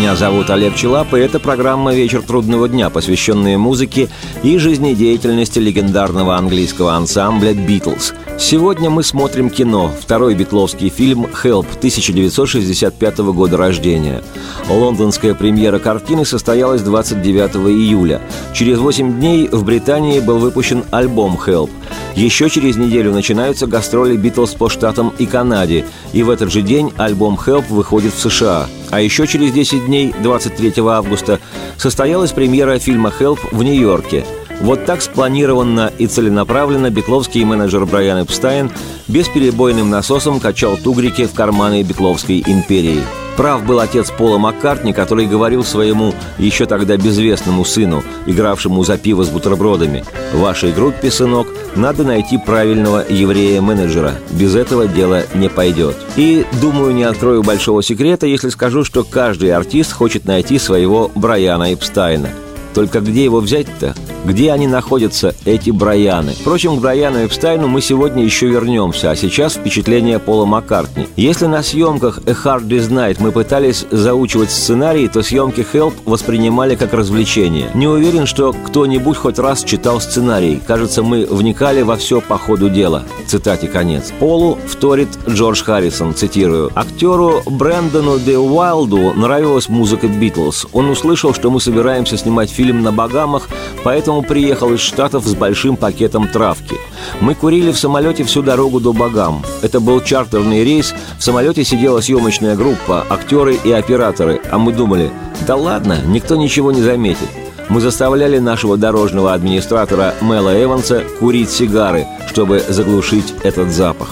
Меня 0.00 0.16
зовут 0.16 0.48
Олег 0.48 0.76
Челап, 0.76 1.12
и 1.12 1.18
это 1.18 1.38
программа 1.38 1.92
«Вечер 1.92 2.22
трудного 2.22 2.70
дня», 2.70 2.88
посвященная 2.88 3.58
музыке 3.58 4.08
и 4.42 4.56
жизнедеятельности 4.56 5.58
легендарного 5.58 6.36
английского 6.38 6.94
ансамбля 6.94 7.52
«Битлз». 7.52 8.14
Сегодня 8.38 8.88
мы 8.88 9.02
смотрим 9.02 9.50
кино, 9.50 9.92
второй 10.00 10.34
битловский 10.34 10.88
фильм 10.88 11.26
«Help» 11.26 11.66
1965 11.76 13.18
года 13.18 13.58
рождения. 13.58 14.22
Лондонская 14.70 15.34
премьера 15.34 15.78
картины 15.78 16.24
состоялась 16.24 16.80
29 16.80 17.56
июля. 17.68 18.22
Через 18.54 18.78
8 18.78 19.18
дней 19.18 19.48
в 19.48 19.64
Британии 19.64 20.20
был 20.20 20.38
выпущен 20.38 20.82
альбом 20.90 21.38
«Help». 21.46 21.68
Еще 22.16 22.48
через 22.48 22.78
неделю 22.78 23.12
начинаются 23.12 23.66
гастроли 23.66 24.16
«Битлз» 24.16 24.54
по 24.54 24.70
штатам 24.70 25.12
и 25.18 25.26
Канаде, 25.26 25.84
и 26.14 26.22
в 26.22 26.30
этот 26.30 26.50
же 26.50 26.62
день 26.62 26.90
альбом 26.96 27.38
«Help» 27.38 27.66
выходит 27.68 28.14
в 28.14 28.18
США. 28.18 28.66
А 28.90 29.00
еще 29.00 29.26
через 29.26 29.52
10 29.52 29.86
дней, 29.86 30.14
23 30.22 30.74
августа, 30.86 31.40
состоялась 31.76 32.32
премьера 32.32 32.78
фильма 32.78 33.12
«Help» 33.18 33.38
в 33.52 33.62
Нью-Йорке– 33.62 34.24
вот 34.60 34.84
так 34.84 35.00
спланированно 35.00 35.90
и 35.96 36.06
целенаправленно 36.06 36.90
битловский 36.90 37.44
менеджер 37.44 37.86
Брайан 37.86 38.22
Эпстайн 38.22 38.70
бесперебойным 39.08 39.88
насосом 39.88 40.38
качал 40.38 40.76
тугрики 40.76 41.26
в 41.26 41.32
карманы 41.32 41.82
битловской 41.82 42.44
империи. 42.46 43.02
Прав 43.40 43.64
был 43.64 43.80
отец 43.80 44.10
Пола 44.10 44.36
Маккартни, 44.36 44.92
который 44.92 45.24
говорил 45.24 45.64
своему 45.64 46.12
еще 46.36 46.66
тогда 46.66 46.98
безвестному 46.98 47.64
сыну, 47.64 48.04
игравшему 48.26 48.84
за 48.84 48.98
пиво 48.98 49.24
с 49.24 49.30
бутербродами, 49.30 50.04
«В 50.34 50.40
вашей 50.40 50.72
группе, 50.72 51.10
сынок, 51.10 51.48
надо 51.74 52.04
найти 52.04 52.36
правильного 52.36 53.02
еврея-менеджера. 53.08 54.12
Без 54.32 54.54
этого 54.54 54.86
дело 54.86 55.22
не 55.32 55.48
пойдет». 55.48 55.96
И, 56.16 56.44
думаю, 56.60 56.92
не 56.92 57.04
открою 57.04 57.42
большого 57.42 57.82
секрета, 57.82 58.26
если 58.26 58.50
скажу, 58.50 58.84
что 58.84 59.04
каждый 59.04 59.52
артист 59.52 59.94
хочет 59.94 60.26
найти 60.26 60.58
своего 60.58 61.10
Брайана 61.14 61.72
Эпстайна. 61.72 62.28
Только 62.74 63.00
где 63.00 63.24
его 63.24 63.40
взять-то? 63.40 63.94
Где 64.24 64.52
они 64.52 64.66
находятся, 64.66 65.34
эти 65.44 65.70
Брайаны? 65.70 66.32
Впрочем, 66.32 66.76
к 66.76 66.80
Брайану 66.80 67.24
Эпстайну 67.24 67.68
мы 67.68 67.80
сегодня 67.80 68.22
еще 68.22 68.46
вернемся, 68.48 69.10
а 69.10 69.16
сейчас 69.16 69.54
впечатление 69.54 70.18
Пола 70.18 70.44
Маккартни. 70.44 71.08
Если 71.16 71.46
на 71.46 71.62
съемках 71.62 72.18
«A 72.26 72.32
Hard 72.32 72.66
Day's 72.68 72.90
Night» 72.90 73.16
мы 73.18 73.32
пытались 73.32 73.86
заучивать 73.90 74.50
сценарий, 74.50 75.08
то 75.08 75.22
съемки 75.22 75.66
«Help» 75.72 75.94
воспринимали 76.04 76.74
как 76.74 76.92
развлечение. 76.92 77.70
Не 77.74 77.86
уверен, 77.86 78.26
что 78.26 78.52
кто-нибудь 78.52 79.16
хоть 79.16 79.38
раз 79.38 79.64
читал 79.64 80.00
сценарий. 80.00 80.60
Кажется, 80.66 81.02
мы 81.02 81.24
вникали 81.24 81.82
во 81.82 81.96
все 81.96 82.20
по 82.20 82.36
ходу 82.36 82.68
дела. 82.68 83.04
Цитате 83.26 83.68
конец. 83.68 84.12
Полу 84.18 84.58
вторит 84.66 85.08
Джордж 85.28 85.62
Харрисон, 85.62 86.14
цитирую. 86.14 86.70
«Актеру 86.74 87.42
Брэндону 87.46 88.18
Де 88.18 88.36
Уайлду 88.38 89.14
нравилась 89.14 89.68
музыка 89.68 90.08
Битлз. 90.08 90.66
Он 90.72 90.90
услышал, 90.90 91.32
что 91.32 91.50
мы 91.50 91.60
собираемся 91.60 92.16
снимать 92.16 92.50
фильм 92.50 92.59
на 92.66 92.92
Багамах, 92.92 93.48
поэтому 93.82 94.22
приехал 94.22 94.72
из 94.72 94.80
Штатов 94.80 95.24
с 95.24 95.34
большим 95.34 95.76
пакетом 95.76 96.28
травки. 96.28 96.76
Мы 97.20 97.34
курили 97.34 97.72
в 97.72 97.78
самолете 97.78 98.24
всю 98.24 98.42
дорогу 98.42 98.80
до 98.80 98.92
Багам. 98.92 99.42
Это 99.62 99.80
был 99.80 100.00
чартерный 100.00 100.64
рейс, 100.64 100.94
в 101.18 101.22
самолете 101.22 101.64
сидела 101.64 102.00
съемочная 102.00 102.56
группа, 102.56 103.04
актеры 103.08 103.58
и 103.64 103.72
операторы, 103.72 104.40
а 104.50 104.58
мы 104.58 104.72
думали, 104.72 105.10
да 105.46 105.56
ладно, 105.56 105.98
никто 106.06 106.36
ничего 106.36 106.70
не 106.72 106.82
заметит. 106.82 107.28
Мы 107.68 107.80
заставляли 107.80 108.38
нашего 108.38 108.76
дорожного 108.76 109.32
администратора 109.32 110.14
Мэла 110.20 110.60
Эванса 110.62 111.04
курить 111.20 111.50
сигары, 111.50 112.06
чтобы 112.28 112.60
заглушить 112.68 113.32
этот 113.42 113.70
запах. 113.70 114.10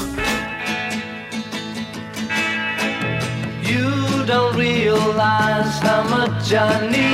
You 3.65 4.25
don't 4.27 4.57
realize 4.57 5.81
how 5.83 6.05
much 6.09 6.53
I 6.55 6.89
need 6.89 7.08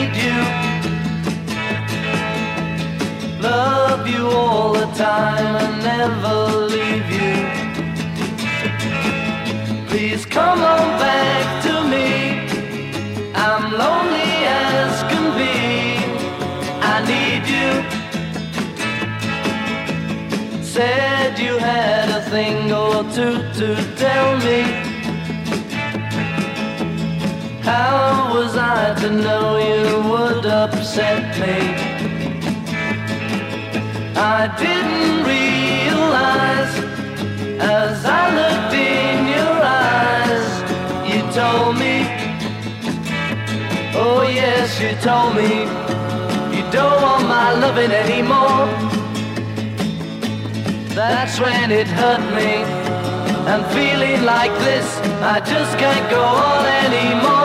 love 4.04 4.14
you 4.14 4.26
all 4.28 4.72
the 4.72 4.86
time 4.94 5.56
and 5.56 5.82
never 5.82 6.66
leave 6.66 7.10
you. 7.10 7.34
Please 9.88 10.26
come 10.26 10.60
on 10.60 10.98
back 10.98 11.62
to 11.64 11.72
me. 11.92 12.08
I'm 13.34 13.72
lonely 13.72 14.46
as 14.46 15.02
can 15.10 15.26
be. 15.38 15.54
I 16.92 16.94
need 17.12 17.44
you. 17.56 17.70
Said 20.62 21.38
you 21.38 21.58
had 21.58 22.08
a 22.10 22.22
thing 22.30 22.72
or 22.72 23.04
two 23.04 23.36
to 23.58 23.76
tell 23.96 24.36
me. 24.38 24.62
How 27.62 28.34
was 28.34 28.56
I 28.56 28.94
to 29.00 29.10
know 29.10 29.56
you 29.58 30.10
would 30.10 30.46
upset 30.46 31.38
me? 31.40 31.83
I 34.16 34.46
didn't 34.56 35.24
realize 35.26 36.74
as 37.60 38.04
I 38.04 38.24
looked 38.38 38.74
in 38.74 39.26
your 39.26 39.56
eyes. 39.90 40.46
You 41.10 41.20
told 41.32 41.76
me, 41.76 42.06
oh 43.96 44.22
yes, 44.22 44.80
you 44.80 44.94
told 45.02 45.34
me, 45.34 45.64
you 46.56 46.62
don't 46.70 47.02
want 47.02 47.26
my 47.26 47.54
loving 47.54 47.90
anymore. 47.90 48.68
That's 50.94 51.40
when 51.40 51.72
it 51.72 51.88
hurt 51.88 52.20
me. 52.34 52.62
And 53.50 53.66
feeling 53.74 54.24
like 54.24 54.52
this, 54.60 54.98
I 55.22 55.40
just 55.40 55.76
can't 55.76 56.08
go 56.08 56.22
on 56.22 56.66
anymore. 56.86 57.44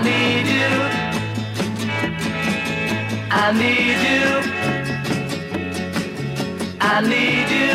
Need 0.00 0.46
you. 0.46 0.72
I 3.30 3.52
need 3.52 4.00
you. 4.08 4.24
I 6.80 7.02
need 7.02 7.50
you. 7.50 7.72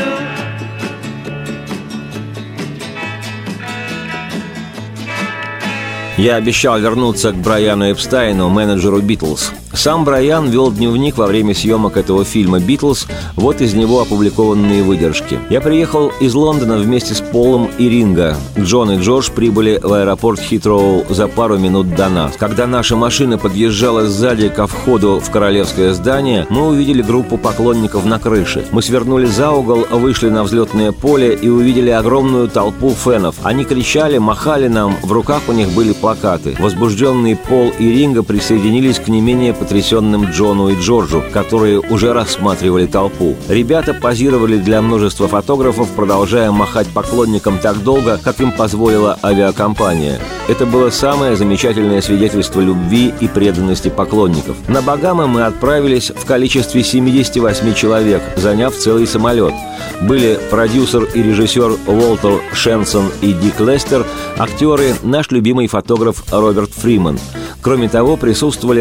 Я 6.17 6.38
обещал 6.38 6.80
вернуться 6.80 7.32
к 7.32 7.36
Брайану 7.36 7.91
Эпстайну, 7.91 8.49
менеджеру 8.49 8.99
«Битлз». 9.01 9.53
Сам 9.78 10.06
Брайан 10.06 10.50
вел 10.50 10.72
дневник 10.72 11.18
во 11.20 11.28
время 11.28 11.54
съемок 11.54 11.98
этого 11.98 12.26
фильма 12.26 12.60
«Битлз», 12.60 13.06
вот 13.36 13.62
из 13.62 13.76
него 13.76 14.02
опубликованные 14.02 14.82
выдержки. 14.82 15.40
«Я 15.52 15.62
приехал 15.62 16.12
из 16.20 16.34
Лондона 16.34 16.78
вместе 16.78 17.13
с 17.13 17.22
Полом 17.22 17.70
и 17.78 17.88
Ринго. 17.88 18.36
Джон 18.58 18.94
и 18.94 18.98
Джордж 18.98 19.30
прибыли 19.30 19.80
в 19.82 19.94
аэропорт 19.94 20.40
Хитроу 20.40 21.06
за 21.10 21.28
пару 21.28 21.60
минут 21.60 21.94
до 21.94 22.10
нас. 22.10 22.34
Когда 22.38 22.66
наша 22.66 22.96
машина 22.96 23.38
подъезжала 23.38 24.08
сзади 24.08 24.50
ко 24.50 24.66
входу 24.66 25.20
в 25.24 25.30
королевское 25.30 25.94
здание, 25.94 26.48
мы 26.50 26.70
увидели 26.70 27.04
группу 27.04 27.38
поклонников 27.38 28.04
на 28.04 28.18
крыше. 28.18 28.66
Мы 28.72 28.82
свернули 28.82 29.28
за 29.28 29.52
угол, 29.52 29.86
вышли 29.92 30.30
на 30.30 30.44
взлетное 30.44 30.92
поле 30.92 31.36
и 31.36 31.50
увидели 31.50 31.92
огромную 31.92 32.48
толпу 32.48 32.90
фенов. 32.90 33.36
Они 33.44 33.63
кричали, 33.63 34.18
махали 34.18 34.70
нам, 34.70 34.98
в 35.04 35.12
руках 35.12 35.44
у 35.48 35.52
них 35.52 35.70
были 35.70 35.94
плакаты. 35.94 36.56
Возбужденные 36.58 37.36
Пол 37.36 37.72
и 37.78 37.88
Ринго 37.88 38.24
присоединились 38.24 38.98
к 38.98 39.08
не 39.08 39.22
менее 39.22 39.54
потрясенным 39.67 40.32
Джону 40.32 40.69
и 40.69 40.80
Джорджу, 40.80 41.21
которые 41.34 41.80
уже 41.80 42.13
рассматривали 42.13 42.86
толпу. 42.86 43.36
Ребята 43.49 43.93
позировали 43.93 44.58
для 44.58 44.82
множества 44.82 45.27
фотографов, 45.27 45.89
продолжая 45.89 46.51
махать 46.51 46.88
поклонникам 46.88 47.60
так 47.60 47.84
долго, 47.84 48.17
как 48.23 48.39
им 48.39 48.53
позволила 48.53 49.19
авиакомпания. 49.21 50.19
Это 50.47 50.65
было 50.65 50.89
самое 50.89 51.36
замечательное 51.36 51.99
свидетельство 52.01 52.62
любви 52.62 53.13
и 53.19 53.27
преданности 53.27 53.89
поклонников. 53.89 54.56
На 54.69 54.82
Багамы 54.82 55.27
мы 55.27 55.43
отправились 55.43 56.12
в 56.12 56.25
количестве 56.25 56.82
78 56.82 57.73
человек, 57.73 58.21
заняв 58.38 58.73
целый 58.73 59.06
самолет. 59.06 59.53
Были 60.01 60.39
продюсер 60.49 61.03
и 61.13 61.21
режиссер 61.21 61.77
Уолтер 61.88 62.39
Шенсон 62.53 63.12
и 63.19 63.34
Дик 63.34 63.60
Лестер, 63.60 64.06
актеры, 64.38 64.95
наш 65.03 65.30
любимый 65.32 65.67
фотограф 65.67 66.23
Роберт 66.32 66.71
Фриман– 66.71 67.19
Кроме 67.67 67.89
того, 67.89 68.15
присутствовали 68.15 68.80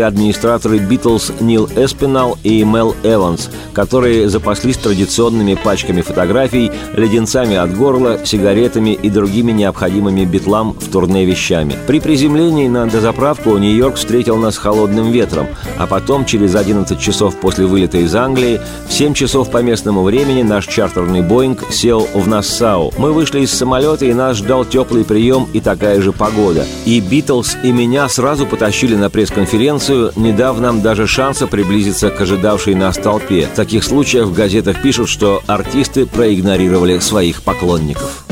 администраторы 0.67 0.79
«Битлз» 0.79 1.33
Нил 1.41 1.69
Эспинал 1.77 2.39
и 2.43 2.65
Мел 2.65 2.95
Эванс, 3.03 3.51
которые 3.73 4.29
запаслись 4.29 4.77
традиционными 4.77 5.55
пачками 5.55 6.01
фотографий, 6.01 6.71
леденцами 6.95 7.57
от 7.57 7.77
горла, 7.77 8.19
сигаретами 8.25 8.91
и 8.91 9.11
другими 9.11 9.53
необходимыми 9.53 10.25
битлам 10.25 10.73
в 10.73 10.91
турне 10.91 11.25
вещами. 11.25 11.75
При 11.87 12.01
приземлении 12.01 12.69
на 12.69 12.87
дозаправку 12.87 13.57
Нью-Йорк 13.57 13.97
встретил 13.97 14.37
нас 14.37 14.57
холодным 14.57 15.11
ветром, 15.11 15.47
а 15.79 15.87
потом, 15.87 16.25
через 16.25 16.55
11 16.55 16.99
часов 16.99 17.37
после 17.37 17.67
вылета 17.67 17.99
из 17.99 18.15
Англии, 18.15 18.61
в 18.89 18.93
7 18.93 19.15
часов 19.15 19.51
по 19.51 19.63
местному 19.63 20.03
времени 20.03 20.43
наш 20.43 20.67
чартерный 20.67 21.23
«Боинг» 21.23 21.65
сел 21.71 22.09
в 22.15 22.27
Нассау. 22.29 22.93
Мы 22.99 23.13
вышли 23.13 23.41
из 23.41 23.53
самолета, 23.53 24.07
и 24.07 24.15
нас 24.15 24.39
ждал 24.39 24.65
теплый 24.65 25.05
прием 25.05 25.49
и 25.53 25.61
такая 25.61 26.01
же 26.01 26.13
погода. 26.13 26.67
И 26.85 27.01
«Битлз», 27.01 27.57
и 27.63 27.73
меня 27.73 28.09
сразу 28.09 28.47
потащили 28.47 28.97
на 28.97 29.11
пресс-конференцию, 29.11 30.13
не 30.17 30.33
дав 30.57 30.63
нам 30.63 30.81
даже 30.81 31.07
шанса 31.07 31.47
приблизиться 31.47 32.09
к 32.09 32.21
ожидавшей 32.21 32.75
нас 32.75 32.97
толпе. 32.97 33.47
В 33.53 33.57
таких 33.57 33.85
случаях 33.85 34.27
в 34.27 34.33
газетах 34.33 34.81
пишут, 34.81 35.09
что 35.09 35.43
артисты 35.47 36.07
проигнорировали 36.07 36.99
своих 36.99 37.43
поклонников. 37.43 38.26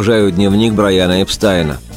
Продолжаю 0.00 0.30
дневник 0.32 0.72
Брайана 0.72 1.22
Эпстайна– 1.22 1.76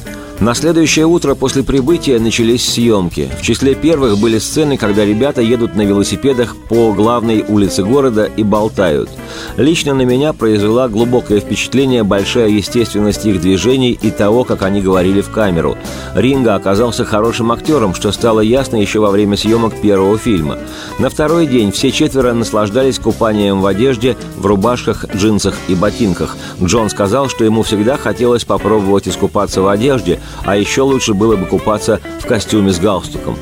на 0.44 0.52
следующее 0.52 1.06
утро 1.06 1.34
после 1.34 1.62
прибытия 1.62 2.18
начались 2.18 2.68
съемки. 2.68 3.30
В 3.38 3.40
числе 3.40 3.74
первых 3.74 4.18
были 4.18 4.36
сцены, 4.38 4.76
когда 4.76 5.02
ребята 5.02 5.40
едут 5.40 5.74
на 5.74 5.80
велосипедах 5.86 6.54
по 6.68 6.92
главной 6.92 7.42
улице 7.48 7.82
города 7.82 8.24
и 8.26 8.42
болтают. 8.42 9.08
Лично 9.56 9.94
на 9.94 10.02
меня 10.02 10.34
произвела 10.34 10.88
глубокое 10.88 11.40
впечатление 11.40 12.02
большая 12.04 12.48
естественность 12.48 13.24
их 13.24 13.40
движений 13.40 13.92
и 13.92 14.10
того, 14.10 14.44
как 14.44 14.60
они 14.60 14.82
говорили 14.82 15.22
в 15.22 15.30
камеру. 15.30 15.78
Ринга 16.14 16.56
оказался 16.56 17.06
хорошим 17.06 17.50
актером, 17.50 17.94
что 17.94 18.12
стало 18.12 18.40
ясно 18.40 18.76
еще 18.76 18.98
во 19.00 19.10
время 19.10 19.38
съемок 19.38 19.80
первого 19.80 20.18
фильма. 20.18 20.58
На 20.98 21.08
второй 21.08 21.46
день 21.46 21.72
все 21.72 21.90
четверо 21.90 22.34
наслаждались 22.34 22.98
купанием 22.98 23.62
в 23.62 23.66
одежде, 23.66 24.14
в 24.36 24.44
рубашках, 24.44 25.06
джинсах 25.16 25.54
и 25.68 25.74
ботинках. 25.74 26.36
Джон 26.62 26.90
сказал, 26.90 27.30
что 27.30 27.46
ему 27.46 27.62
всегда 27.62 27.96
хотелось 27.96 28.44
попробовать 28.44 29.08
искупаться 29.08 29.62
в 29.62 29.68
одежде, 29.68 30.20
а 30.44 30.56
еще 30.56 30.82
лучше 30.82 31.14
было 31.14 31.36
бы 31.36 31.46
купаться 31.46 32.00
в 32.20 32.26
костюме 32.26 32.72
с 32.72 32.78
галстуком. 32.78 33.36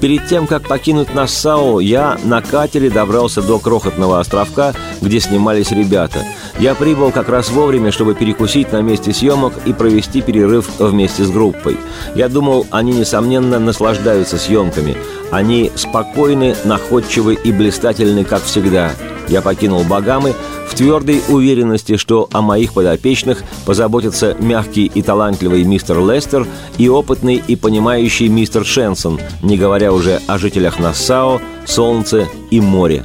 Перед 0.00 0.28
тем, 0.28 0.46
как 0.46 0.68
покинуть 0.68 1.12
Нассау, 1.12 1.80
я 1.80 2.18
на 2.22 2.40
катере 2.40 2.88
добрался 2.88 3.42
до 3.42 3.58
крохотного 3.58 4.20
островка, 4.20 4.72
где 5.00 5.18
снимались 5.18 5.72
ребята. 5.72 6.20
Я 6.60 6.74
прибыл 6.76 7.10
как 7.10 7.28
раз 7.28 7.50
вовремя, 7.50 7.90
чтобы 7.90 8.14
перекусить 8.14 8.72
на 8.72 8.80
месте 8.80 9.12
съемок 9.12 9.54
и 9.64 9.72
провести 9.72 10.22
перерыв 10.22 10.68
вместе 10.78 11.24
с 11.24 11.30
группой. 11.30 11.76
Я 12.14 12.28
думал, 12.28 12.66
они, 12.70 12.92
несомненно, 12.92 13.58
наслаждаются 13.58 14.38
съемками. 14.38 14.96
Они 15.32 15.72
спокойны, 15.74 16.54
находчивы 16.64 17.34
и 17.34 17.50
блистательны, 17.50 18.24
как 18.24 18.42
всегда. 18.44 18.92
Я 19.28 19.42
покинул 19.42 19.84
Багамы 19.84 20.34
в 20.68 20.74
твердой 20.74 21.22
уверенности, 21.28 21.96
что 21.96 22.28
о 22.32 22.40
моих 22.40 22.72
подопечных 22.72 23.42
позаботятся 23.66 24.34
мягкий 24.38 24.86
и 24.86 25.02
талантливый 25.02 25.64
мистер 25.64 25.98
Лестер 26.00 26.46
и 26.78 26.88
опытный 26.88 27.36
и 27.36 27.56
понимающий 27.56 28.28
мистер 28.28 28.64
Шенсон, 28.64 29.20
не 29.42 29.56
говоря 29.56 29.92
уже 29.92 30.20
о 30.26 30.38
жителях 30.38 30.78
Нассау, 30.78 31.40
Солнце 31.66 32.26
и 32.50 32.60
море. 32.60 33.04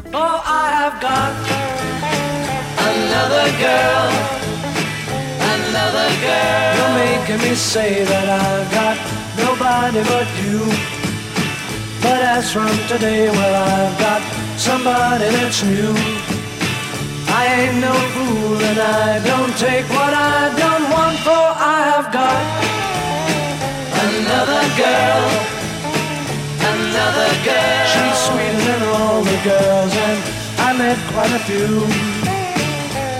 But 12.04 12.22
as 12.22 12.52
from 12.52 12.68
today, 12.90 13.30
well, 13.30 13.56
I've 13.64 13.98
got 13.98 14.43
somebody 14.58 15.26
that's 15.36 15.64
new. 15.64 15.94
I 17.28 17.44
ain't 17.60 17.78
no 17.82 17.94
fool 18.14 18.58
and 18.70 18.80
I 18.80 19.20
don't 19.26 19.54
take 19.58 19.88
what 19.90 20.14
I 20.14 20.54
don't 20.64 20.86
want, 20.92 21.18
for 21.26 21.46
I 21.76 21.78
have 21.92 22.12
got 22.12 22.74
Another 24.04 24.64
girl, 24.76 25.24
another 26.60 27.32
girl. 27.48 27.86
She's 27.94 28.18
sweeter 28.26 28.64
than 28.68 28.84
all 28.96 29.24
the 29.24 29.40
girls, 29.44 29.94
and 29.96 30.20
I 30.60 30.74
met 30.78 31.00
quite 31.14 31.32
a 31.32 31.40
few. 31.48 31.88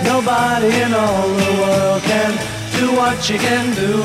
Nobody 0.04 0.70
in 0.82 0.92
all 0.92 1.28
the 1.28 1.52
world 1.62 2.02
can 2.02 2.32
do 2.78 2.94
what 2.96 3.22
she 3.22 3.38
can 3.38 3.74
do. 3.74 4.02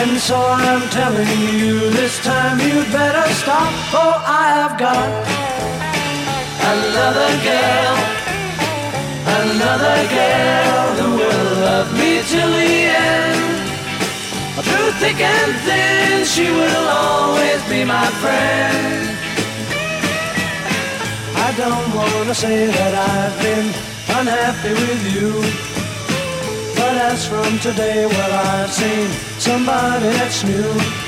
And 0.00 0.18
so 0.18 0.36
I'm 0.36 0.88
telling 0.90 1.28
you, 1.54 1.90
this 1.90 2.18
time 2.24 2.58
you'd 2.58 2.90
better 2.90 3.32
stop, 3.34 3.72
for 3.92 4.12
I 4.26 4.44
have 4.58 4.76
got 4.76 5.47
another 6.74 7.32
girl, 7.50 7.96
another 9.40 9.98
girl 10.18 10.84
who 10.98 11.08
will 11.20 11.50
love 11.66 11.90
me 12.00 12.20
till 12.30 12.50
the 12.60 12.72
end. 13.08 13.58
Through 14.66 14.90
thick 15.00 15.20
and 15.20 15.52
thin, 15.66 16.24
she 16.24 16.46
will 16.50 16.86
always 16.88 17.60
be 17.72 17.84
my 17.84 18.08
friend. 18.22 19.16
I 21.46 21.48
don't 21.62 21.88
wanna 21.94 22.34
say 22.34 22.66
that 22.66 22.94
I've 23.12 23.36
been 23.46 23.68
unhappy 24.18 24.72
with 24.82 25.02
you. 25.14 25.30
But 26.76 26.94
as 27.10 27.26
from 27.26 27.58
today, 27.60 28.06
well, 28.06 28.32
I've 28.52 28.72
seen 28.72 29.08
somebody 29.38 30.08
that's 30.18 30.44
new. 30.44 31.07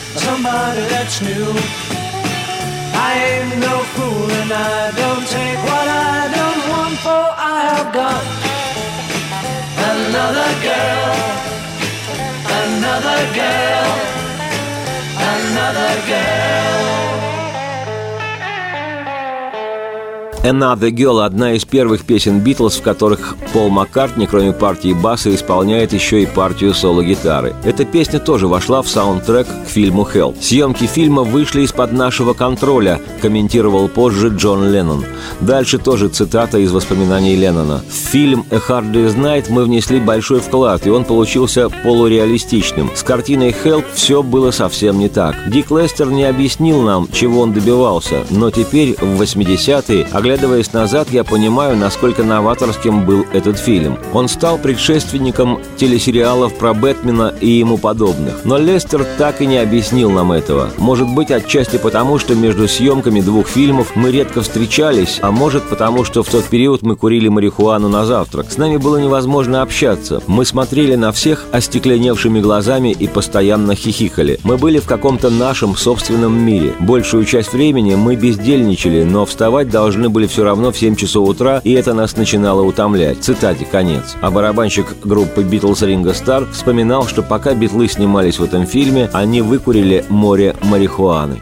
somebody 0.17 0.81
that's 0.93 1.21
new. 1.21 1.53
I 2.93 3.11
ain't 3.29 3.59
no 3.59 3.75
fool 3.93 4.31
and 4.41 4.51
I 4.51 4.91
don't 5.01 5.25
take 5.27 5.59
what 5.69 5.87
I 5.87 6.19
don't 6.37 6.61
want, 6.71 6.95
for 7.05 7.25
I 7.51 7.57
have 7.71 7.89
got 7.93 8.23
another 9.91 10.51
girl, 10.67 11.15
another 12.61 13.21
girl, 13.39 13.89
another 15.33 15.93
girl. 16.07 17.00
Another 20.43 20.89
Girl– 20.89 21.23
одна 21.23 21.53
из 21.53 21.65
первых 21.65 22.03
песен 22.03 22.39
Битлз, 22.39 22.77
в 22.77 22.81
которых 22.81 23.35
Пол 23.53 23.69
Маккартни, 23.69 24.25
кроме 24.25 24.53
партии 24.53 24.91
баса, 24.91 25.33
исполняет 25.35 25.93
еще 25.93 26.23
и 26.23 26.25
партию 26.25 26.73
соло-гитары. 26.73 27.53
Эта 27.63 27.85
песня 27.85 28.19
тоже 28.19 28.47
вошла 28.47 28.81
в 28.81 28.89
саундтрек 28.89 29.45
к 29.45 29.69
фильму 29.69 30.03
«Хелл». 30.03 30.33
Съемки 30.41 30.85
фильма 30.85 31.21
вышли 31.21 31.61
из-под 31.61 31.91
нашего 31.91 32.33
контроля, 32.33 32.99
комментировал 33.21 33.87
позже 33.87 34.29
Джон 34.29 34.71
Леннон. 34.71 35.05
Дальше 35.41 35.77
тоже 35.77 36.07
цитата 36.09 36.57
из 36.57 36.71
воспоминаний 36.71 37.35
Леннона. 37.35 37.83
В 37.87 37.93
фильм 37.93 38.43
«A 38.49 38.55
Hard 38.55 38.91
Day's 38.91 39.15
Night» 39.15 39.45
мы 39.49 39.65
внесли 39.65 39.99
большой 39.99 40.39
вклад, 40.39 40.87
и 40.87 40.89
он 40.89 41.05
получился 41.05 41.69
полуреалистичным. 41.69 42.89
С 42.95 43.03
картиной 43.03 43.55
«Help» 43.63 43.85
все 43.93 44.23
было 44.23 44.49
совсем 44.49 44.97
не 44.97 45.07
так. 45.07 45.35
Дик 45.51 45.69
Лестер 45.69 46.09
не 46.09 46.23
объяснил 46.23 46.81
нам, 46.81 47.07
чего 47.11 47.41
он 47.41 47.53
добивался, 47.53 48.25
но 48.31 48.49
теперь, 48.49 48.95
в 48.99 49.21
80-е, 49.21 50.07
Оглядываясь 50.31 50.71
назад, 50.71 51.09
я 51.11 51.25
понимаю, 51.25 51.75
насколько 51.75 52.23
новаторским 52.23 53.05
был 53.05 53.25
этот 53.33 53.59
фильм. 53.59 53.99
Он 54.13 54.29
стал 54.29 54.57
предшественником 54.57 55.59
телесериалов 55.75 56.53
про 56.55 56.73
Бэтмена 56.73 57.33
и 57.41 57.49
ему 57.49 57.77
подобных. 57.77 58.45
Но 58.45 58.57
Лестер 58.57 59.05
так 59.17 59.41
и 59.41 59.45
не 59.45 59.57
объяснил 59.57 60.09
нам 60.09 60.31
этого. 60.31 60.69
Может 60.77 61.09
быть, 61.09 61.31
отчасти 61.31 61.75
потому, 61.75 62.17
что 62.17 62.33
между 62.33 62.69
съемками 62.69 63.19
двух 63.19 63.49
фильмов 63.49 63.91
мы 63.95 64.09
редко 64.09 64.41
встречались, 64.41 65.19
а 65.21 65.31
может 65.31 65.63
потому, 65.63 66.05
что 66.05 66.23
в 66.23 66.29
тот 66.29 66.45
период 66.45 66.81
мы 66.81 66.95
курили 66.95 67.27
марихуану 67.27 67.89
на 67.89 68.05
завтрак. 68.05 68.49
С 68.49 68.57
нами 68.57 68.77
было 68.77 68.95
невозможно 68.95 69.61
общаться. 69.61 70.23
Мы 70.27 70.45
смотрели 70.45 70.95
на 70.95 71.11
всех 71.11 71.45
остекленевшими 71.51 72.39
глазами 72.39 72.95
и 72.97 73.05
постоянно 73.09 73.75
хихикали. 73.75 74.39
Мы 74.45 74.55
были 74.55 74.79
в 74.79 74.85
каком-то 74.85 75.29
нашем 75.29 75.75
собственном 75.75 76.39
мире. 76.39 76.73
Большую 76.79 77.25
часть 77.25 77.51
времени 77.51 77.95
мы 77.95 78.15
бездельничали, 78.15 79.03
но 79.03 79.25
вставать 79.25 79.69
должны 79.69 80.07
были 80.07 80.20
все 80.27 80.43
равно 80.43 80.71
в 80.71 80.77
7 80.77 80.95
часов 80.95 81.27
утра, 81.27 81.61
и 81.63 81.73
это 81.73 81.93
нас 81.93 82.15
начинало 82.15 82.61
утомлять. 82.61 83.23
Цитате 83.23 83.65
конец. 83.65 84.15
А 84.21 84.31
барабанщик 84.31 84.95
группы 85.03 85.43
Битлз 85.43 85.81
Ринго 85.83 86.13
Стар 86.13 86.45
вспоминал, 86.51 87.07
что 87.07 87.23
пока 87.23 87.53
Битлы 87.53 87.87
снимались 87.87 88.39
в 88.39 88.43
этом 88.43 88.65
фильме, 88.65 89.09
они 89.13 89.41
выкурили 89.41 90.05
море 90.09 90.55
марихуаны. 90.61 91.41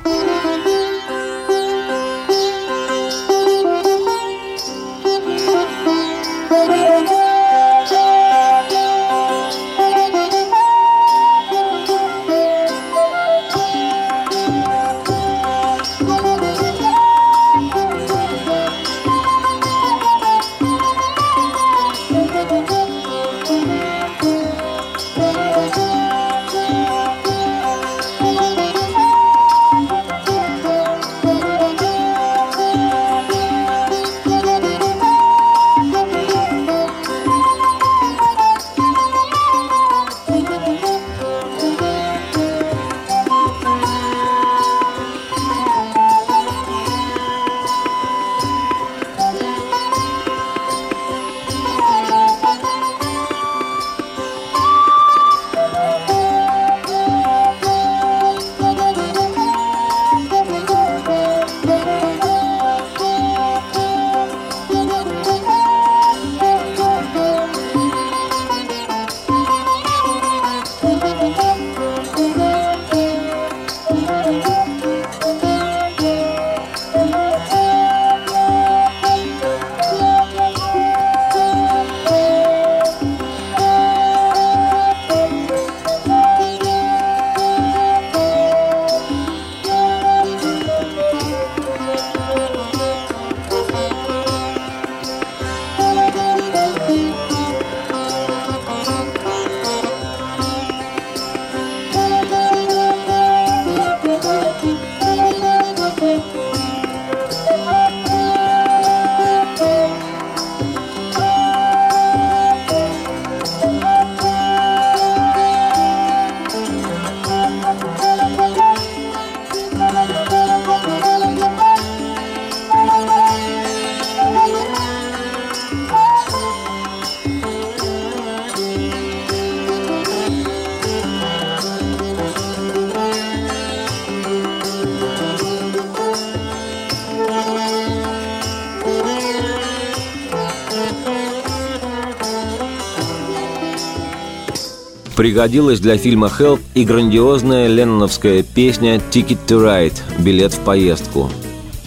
Пригодилась 145.19 145.81
для 145.81 145.97
фильма 145.97 146.27
«Help» 146.27 146.61
и 146.75 146.85
грандиозная 146.85 147.67
ленноновская 147.67 148.41
песня 148.41 149.01
«Ticket 149.11 149.39
to 149.49 149.61
Ride»– 149.61 149.97
«Билет 150.19 150.53
в 150.53 150.59
поездку». 150.59 151.29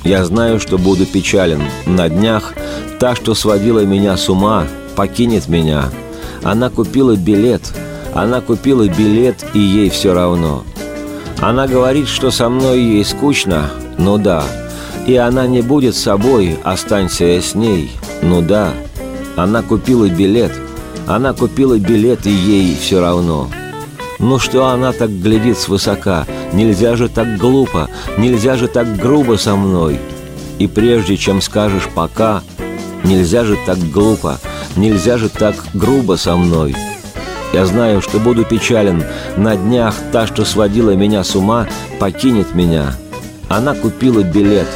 Я 0.05 0.27
знаю, 0.27 0.61
что 0.61 0.77
буду 0.77 1.07
печален. 1.07 1.63
На 1.87 2.11
днях 2.11 2.53
та, 3.01 3.15
что 3.17 3.35
сводила 3.35 3.87
меня 3.87 4.19
с 4.19 4.29
ума, 4.29 4.67
покинет 4.97 5.49
меня. 5.49 5.85
Она 6.43 6.69
купила 6.69 7.17
билет. 7.17 7.63
Она 8.13 8.43
купила 8.43 8.87
билет, 8.87 9.47
и 9.55 9.61
ей 9.61 9.89
все 9.89 10.13
равно. 10.13 10.63
Она 11.41 11.67
говорит, 11.67 12.09
что 12.09 12.31
со 12.31 12.51
мной 12.51 12.81
ей 12.83 13.05
скучно. 13.07 13.71
Ну 13.97 14.19
да. 14.19 14.45
И 15.07 15.17
она 15.17 15.47
не 15.47 15.63
будет 15.63 15.97
собой, 15.97 16.59
останься 16.65 17.25
я 17.25 17.41
с 17.41 17.55
ней. 17.55 17.93
Ну 18.21 18.43
да. 18.43 18.75
Она 19.37 19.63
купила 19.63 20.07
билет. 20.07 20.53
Она 21.07 21.33
купила 21.33 21.79
билет, 21.79 22.27
и 22.27 22.31
ей 22.31 22.77
все 22.77 23.01
равно. 23.01 23.51
Ну 24.19 24.39
что 24.39 24.67
она 24.67 24.93
так 24.93 25.11
глядит 25.11 25.59
свысока? 25.59 26.27
Нельзя 26.53 26.97
же 26.97 27.09
так 27.09 27.39
глупо, 27.39 27.89
нельзя 28.19 28.57
же 28.57 28.69
так 28.69 28.97
грубо 28.97 29.37
со 29.37 29.57
мной. 29.57 29.99
И 30.59 30.67
прежде 30.69 31.17
чем 31.17 31.41
скажешь 31.41 31.89
«пока», 31.93 32.43
нельзя 33.03 33.45
же 33.45 33.59
так 33.67 33.79
глупо, 33.79 34.39
нельзя 34.77 35.19
же 35.19 35.29
так 35.29 35.57
грубо 35.75 36.15
со 36.17 36.37
мной. 36.37 36.77
Я 37.53 37.67
знаю, 37.67 38.01
что 38.01 38.19
буду 38.19 38.45
печален. 38.45 39.05
На 39.37 39.57
днях 39.57 39.95
та, 40.11 40.27
что 40.27 40.45
сводила 40.45 40.93
меня 40.93 41.23
с 41.23 41.37
ума, 41.37 41.67
покинет 41.99 42.55
меня. 42.55 42.95
Она 43.49 43.75
купила 43.75 44.23
билет. 44.23 44.69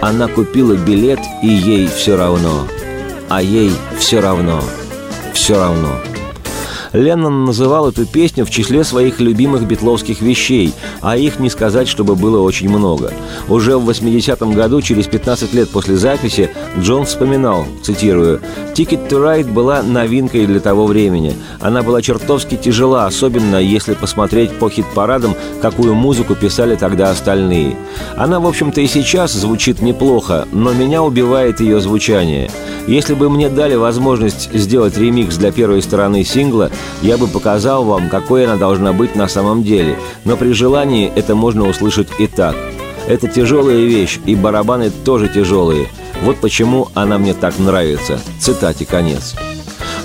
Она 0.00 0.28
купила 0.28 0.74
билет, 0.74 1.20
и 1.42 1.48
ей 1.48 1.86
все 1.88 2.16
равно. 2.16 2.66
А 3.28 3.42
ей 3.42 3.72
все 3.98 4.20
равно. 4.20 4.62
Все 5.34 5.58
равно. 5.58 6.00
Леннон 6.94 7.44
называл 7.44 7.88
эту 7.88 8.06
песню 8.06 8.46
в 8.46 8.50
числе 8.50 8.84
своих 8.84 9.18
любимых 9.20 9.66
битловских 9.66 10.22
вещей, 10.22 10.72
а 11.00 11.16
их 11.16 11.40
не 11.40 11.50
сказать, 11.50 11.88
чтобы 11.88 12.14
было 12.14 12.40
очень 12.40 12.68
много. 12.68 13.12
Уже 13.48 13.76
в 13.76 13.90
80-м 13.90 14.52
году, 14.52 14.80
через 14.80 15.08
15 15.08 15.52
лет 15.54 15.68
после 15.70 15.96
записи, 15.96 16.50
Джон 16.78 17.04
вспоминал, 17.04 17.66
цитирую, 17.82 18.40
«Ticket 18.74 19.08
to 19.08 19.20
Ride 19.20 19.52
была 19.52 19.82
новинкой 19.82 20.46
для 20.46 20.60
того 20.60 20.86
времени. 20.86 21.34
Она 21.60 21.82
была 21.82 22.00
чертовски 22.00 22.56
тяжела, 22.56 23.06
особенно 23.06 23.56
если 23.56 23.94
посмотреть 23.94 24.52
по 24.52 24.70
хит-парадам, 24.70 25.34
какую 25.60 25.94
музыку 25.94 26.36
писали 26.36 26.76
тогда 26.76 27.10
остальные. 27.10 27.76
Она, 28.16 28.38
в 28.38 28.46
общем-то, 28.46 28.80
и 28.80 28.86
сейчас 28.86 29.32
звучит 29.32 29.82
неплохо, 29.82 30.46
но 30.52 30.72
меня 30.72 31.02
убивает 31.02 31.60
ее 31.60 31.80
звучание. 31.80 32.50
Если 32.86 33.14
бы 33.14 33.30
мне 33.30 33.48
дали 33.48 33.76
возможность 33.76 34.50
сделать 34.52 34.98
ремикс 34.98 35.36
для 35.36 35.50
первой 35.50 35.80
стороны 35.80 36.22
сингла, 36.22 36.70
я 37.02 37.18
бы 37.18 37.26
показал 37.26 37.84
вам, 37.84 38.08
какой 38.08 38.44
она 38.44 38.56
должна 38.56 38.92
быть 38.92 39.14
на 39.14 39.28
самом 39.28 39.62
деле, 39.62 39.98
но 40.24 40.36
при 40.36 40.52
желании 40.52 41.12
это 41.14 41.34
можно 41.34 41.68
услышать 41.68 42.08
и 42.18 42.26
так. 42.26 42.56
Это 43.06 43.28
тяжелая 43.28 43.84
вещь, 43.84 44.18
и 44.24 44.34
барабаны 44.34 44.90
тоже 44.90 45.28
тяжелые. 45.28 45.88
Вот 46.22 46.36
почему 46.38 46.88
она 46.94 47.18
мне 47.18 47.34
так 47.34 47.58
нравится. 47.58 48.20
Цитате 48.38 48.86
конец. 48.86 49.34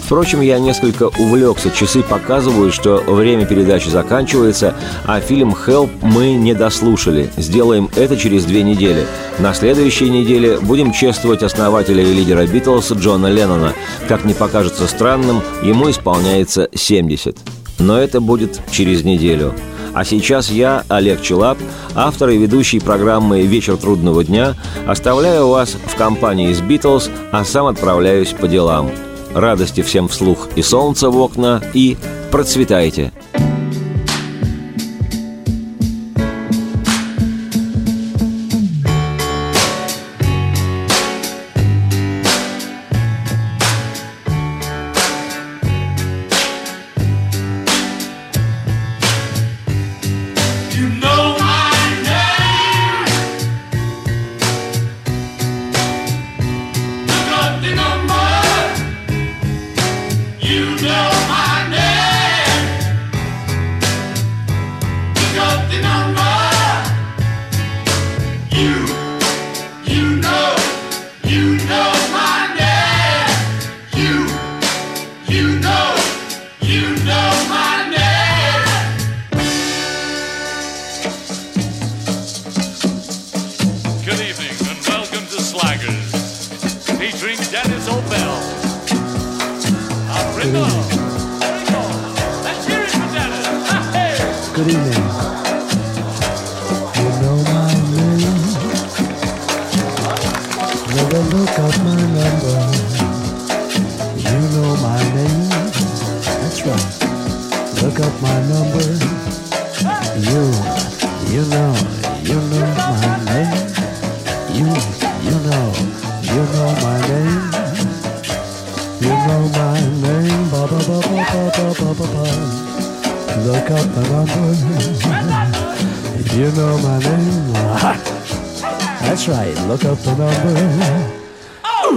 Впрочем, 0.10 0.42
я 0.42 0.58
несколько 0.58 1.04
увлекся. 1.04 1.70
Часы 1.70 2.02
показывают, 2.02 2.74
что 2.74 2.98
время 2.98 3.46
передачи 3.46 3.90
заканчивается, 3.90 4.74
а 5.06 5.20
фильм 5.20 5.54
«Help» 5.54 5.92
мы 6.02 6.34
не 6.34 6.56
дослушали. 6.56 7.30
Сделаем 7.38 7.92
это 7.96 8.18
через 8.18 8.44
две 8.46 8.64
недели. 8.64 9.06
На 9.38 9.54
следующей 9.54 10.10
неделе 10.10 10.58
будем 10.60 10.94
чествовать 10.94 11.44
основателя 11.44 12.04
и 12.04 12.12
лидера 12.12 12.48
Битлз 12.48 12.92
Джона 12.94 13.28
Леннона. 13.28 13.74
Как 14.08 14.26
не 14.26 14.34
покажется 14.34 14.88
странным, 14.88 15.44
ему 15.62 15.92
исполняется 15.92 16.70
70. 16.74 17.38
Но 17.78 18.00
это 18.00 18.20
будет 18.20 18.62
через 18.72 19.04
неделю. 19.04 19.54
А 19.94 20.04
сейчас 20.06 20.50
я, 20.50 20.86
Олег 20.90 21.22
Челап, 21.22 21.60
автор 21.94 22.30
и 22.30 22.38
ведущий 22.40 22.80
программы 22.80 23.44
«Вечер 23.44 23.78
трудного 23.78 24.24
дня», 24.24 24.56
оставляю 24.88 25.50
вас 25.50 25.78
в 25.86 25.96
компании 25.96 26.52
с 26.52 26.62
«Битлз», 26.62 27.12
а 27.32 27.46
сам 27.46 27.68
отправляюсь 27.68 28.30
по 28.30 28.48
делам– 28.48 28.90
радости 29.34 29.82
всем 29.82 30.08
вслух 30.08 30.50
и 30.56 30.62
солнца 30.62 31.10
в 31.10 31.18
окна, 31.18 31.62
и 31.74 31.98
процветайте! 32.32 33.12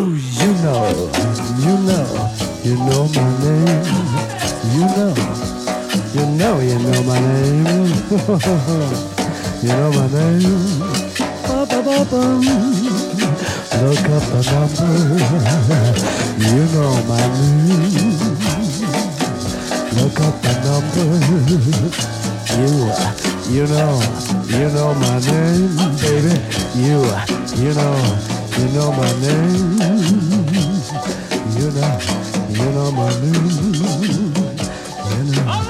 You 0.02 0.08
know, 0.08 0.82
you 1.62 1.78
know, 1.86 2.06
you 2.64 2.74
know 2.74 3.06
my 3.14 3.28
name. 3.38 3.84
You 4.74 4.82
know, 4.82 5.14
you 6.12 6.26
know, 6.26 6.58
you 6.58 6.76
know 6.82 7.02
my 7.04 7.20
name. 7.20 7.86
you 9.62 9.68
know 9.68 9.90
my 9.94 10.06
name. 10.10 10.82
Ba 11.46 11.62
-ba 11.70 11.78
-ba 11.86 12.02
-bum. 12.10 12.42
Look 13.78 14.08
up 14.10 14.26
the 14.26 14.42
number. 14.50 14.90
You 16.50 16.62
know 16.74 16.92
my 17.06 17.22
name. 17.38 18.18
Look 19.94 20.18
up 20.18 20.34
the 20.42 20.52
number. 20.66 21.10
You, 22.58 22.90
you 23.54 23.64
know, 23.70 23.94
you 24.50 24.66
know 24.74 24.90
my 24.98 25.14
name, 25.30 25.70
baby. 26.02 26.34
You, 26.74 27.06
you 27.62 27.70
know. 27.78 28.31
You 28.58 28.68
know 28.74 28.92
my 28.92 29.10
name. 29.20 29.78
You 31.56 31.68
know, 31.70 31.98
you 32.50 32.68
know 32.72 32.90
my 32.92 33.10
name. 33.20 33.72
You 35.08 35.20
know, 35.28 35.44
oh, 35.48 35.62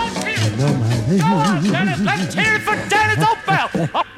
you 0.43 0.51
know 0.57 0.73
my 0.75 1.07
name. 1.07 1.21
Come 1.21 1.33
on, 1.35 1.63
Dennis. 1.65 2.01
Let's 2.01 2.35
hear 2.35 2.55
it 2.55 2.63
for 2.63 2.77
Dennis 2.89 3.25
Opel. 3.25 4.05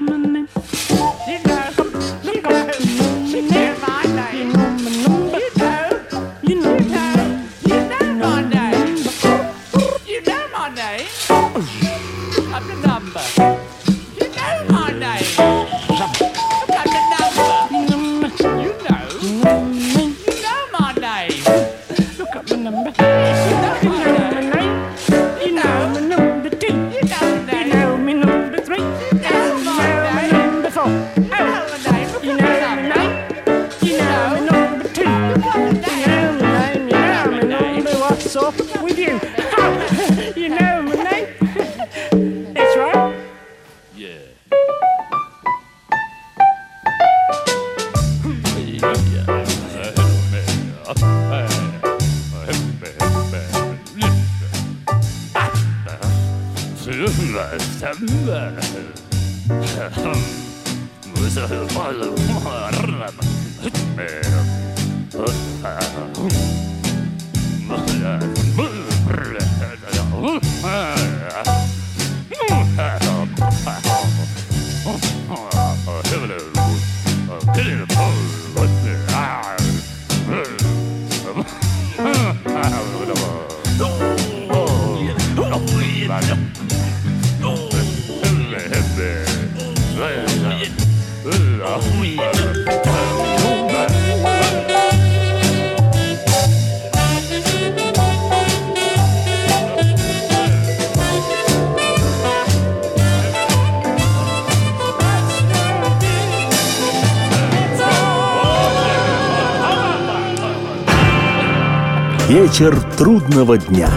Вечер 112.55 112.81
трудного 112.97 113.59
дня. 113.59 113.89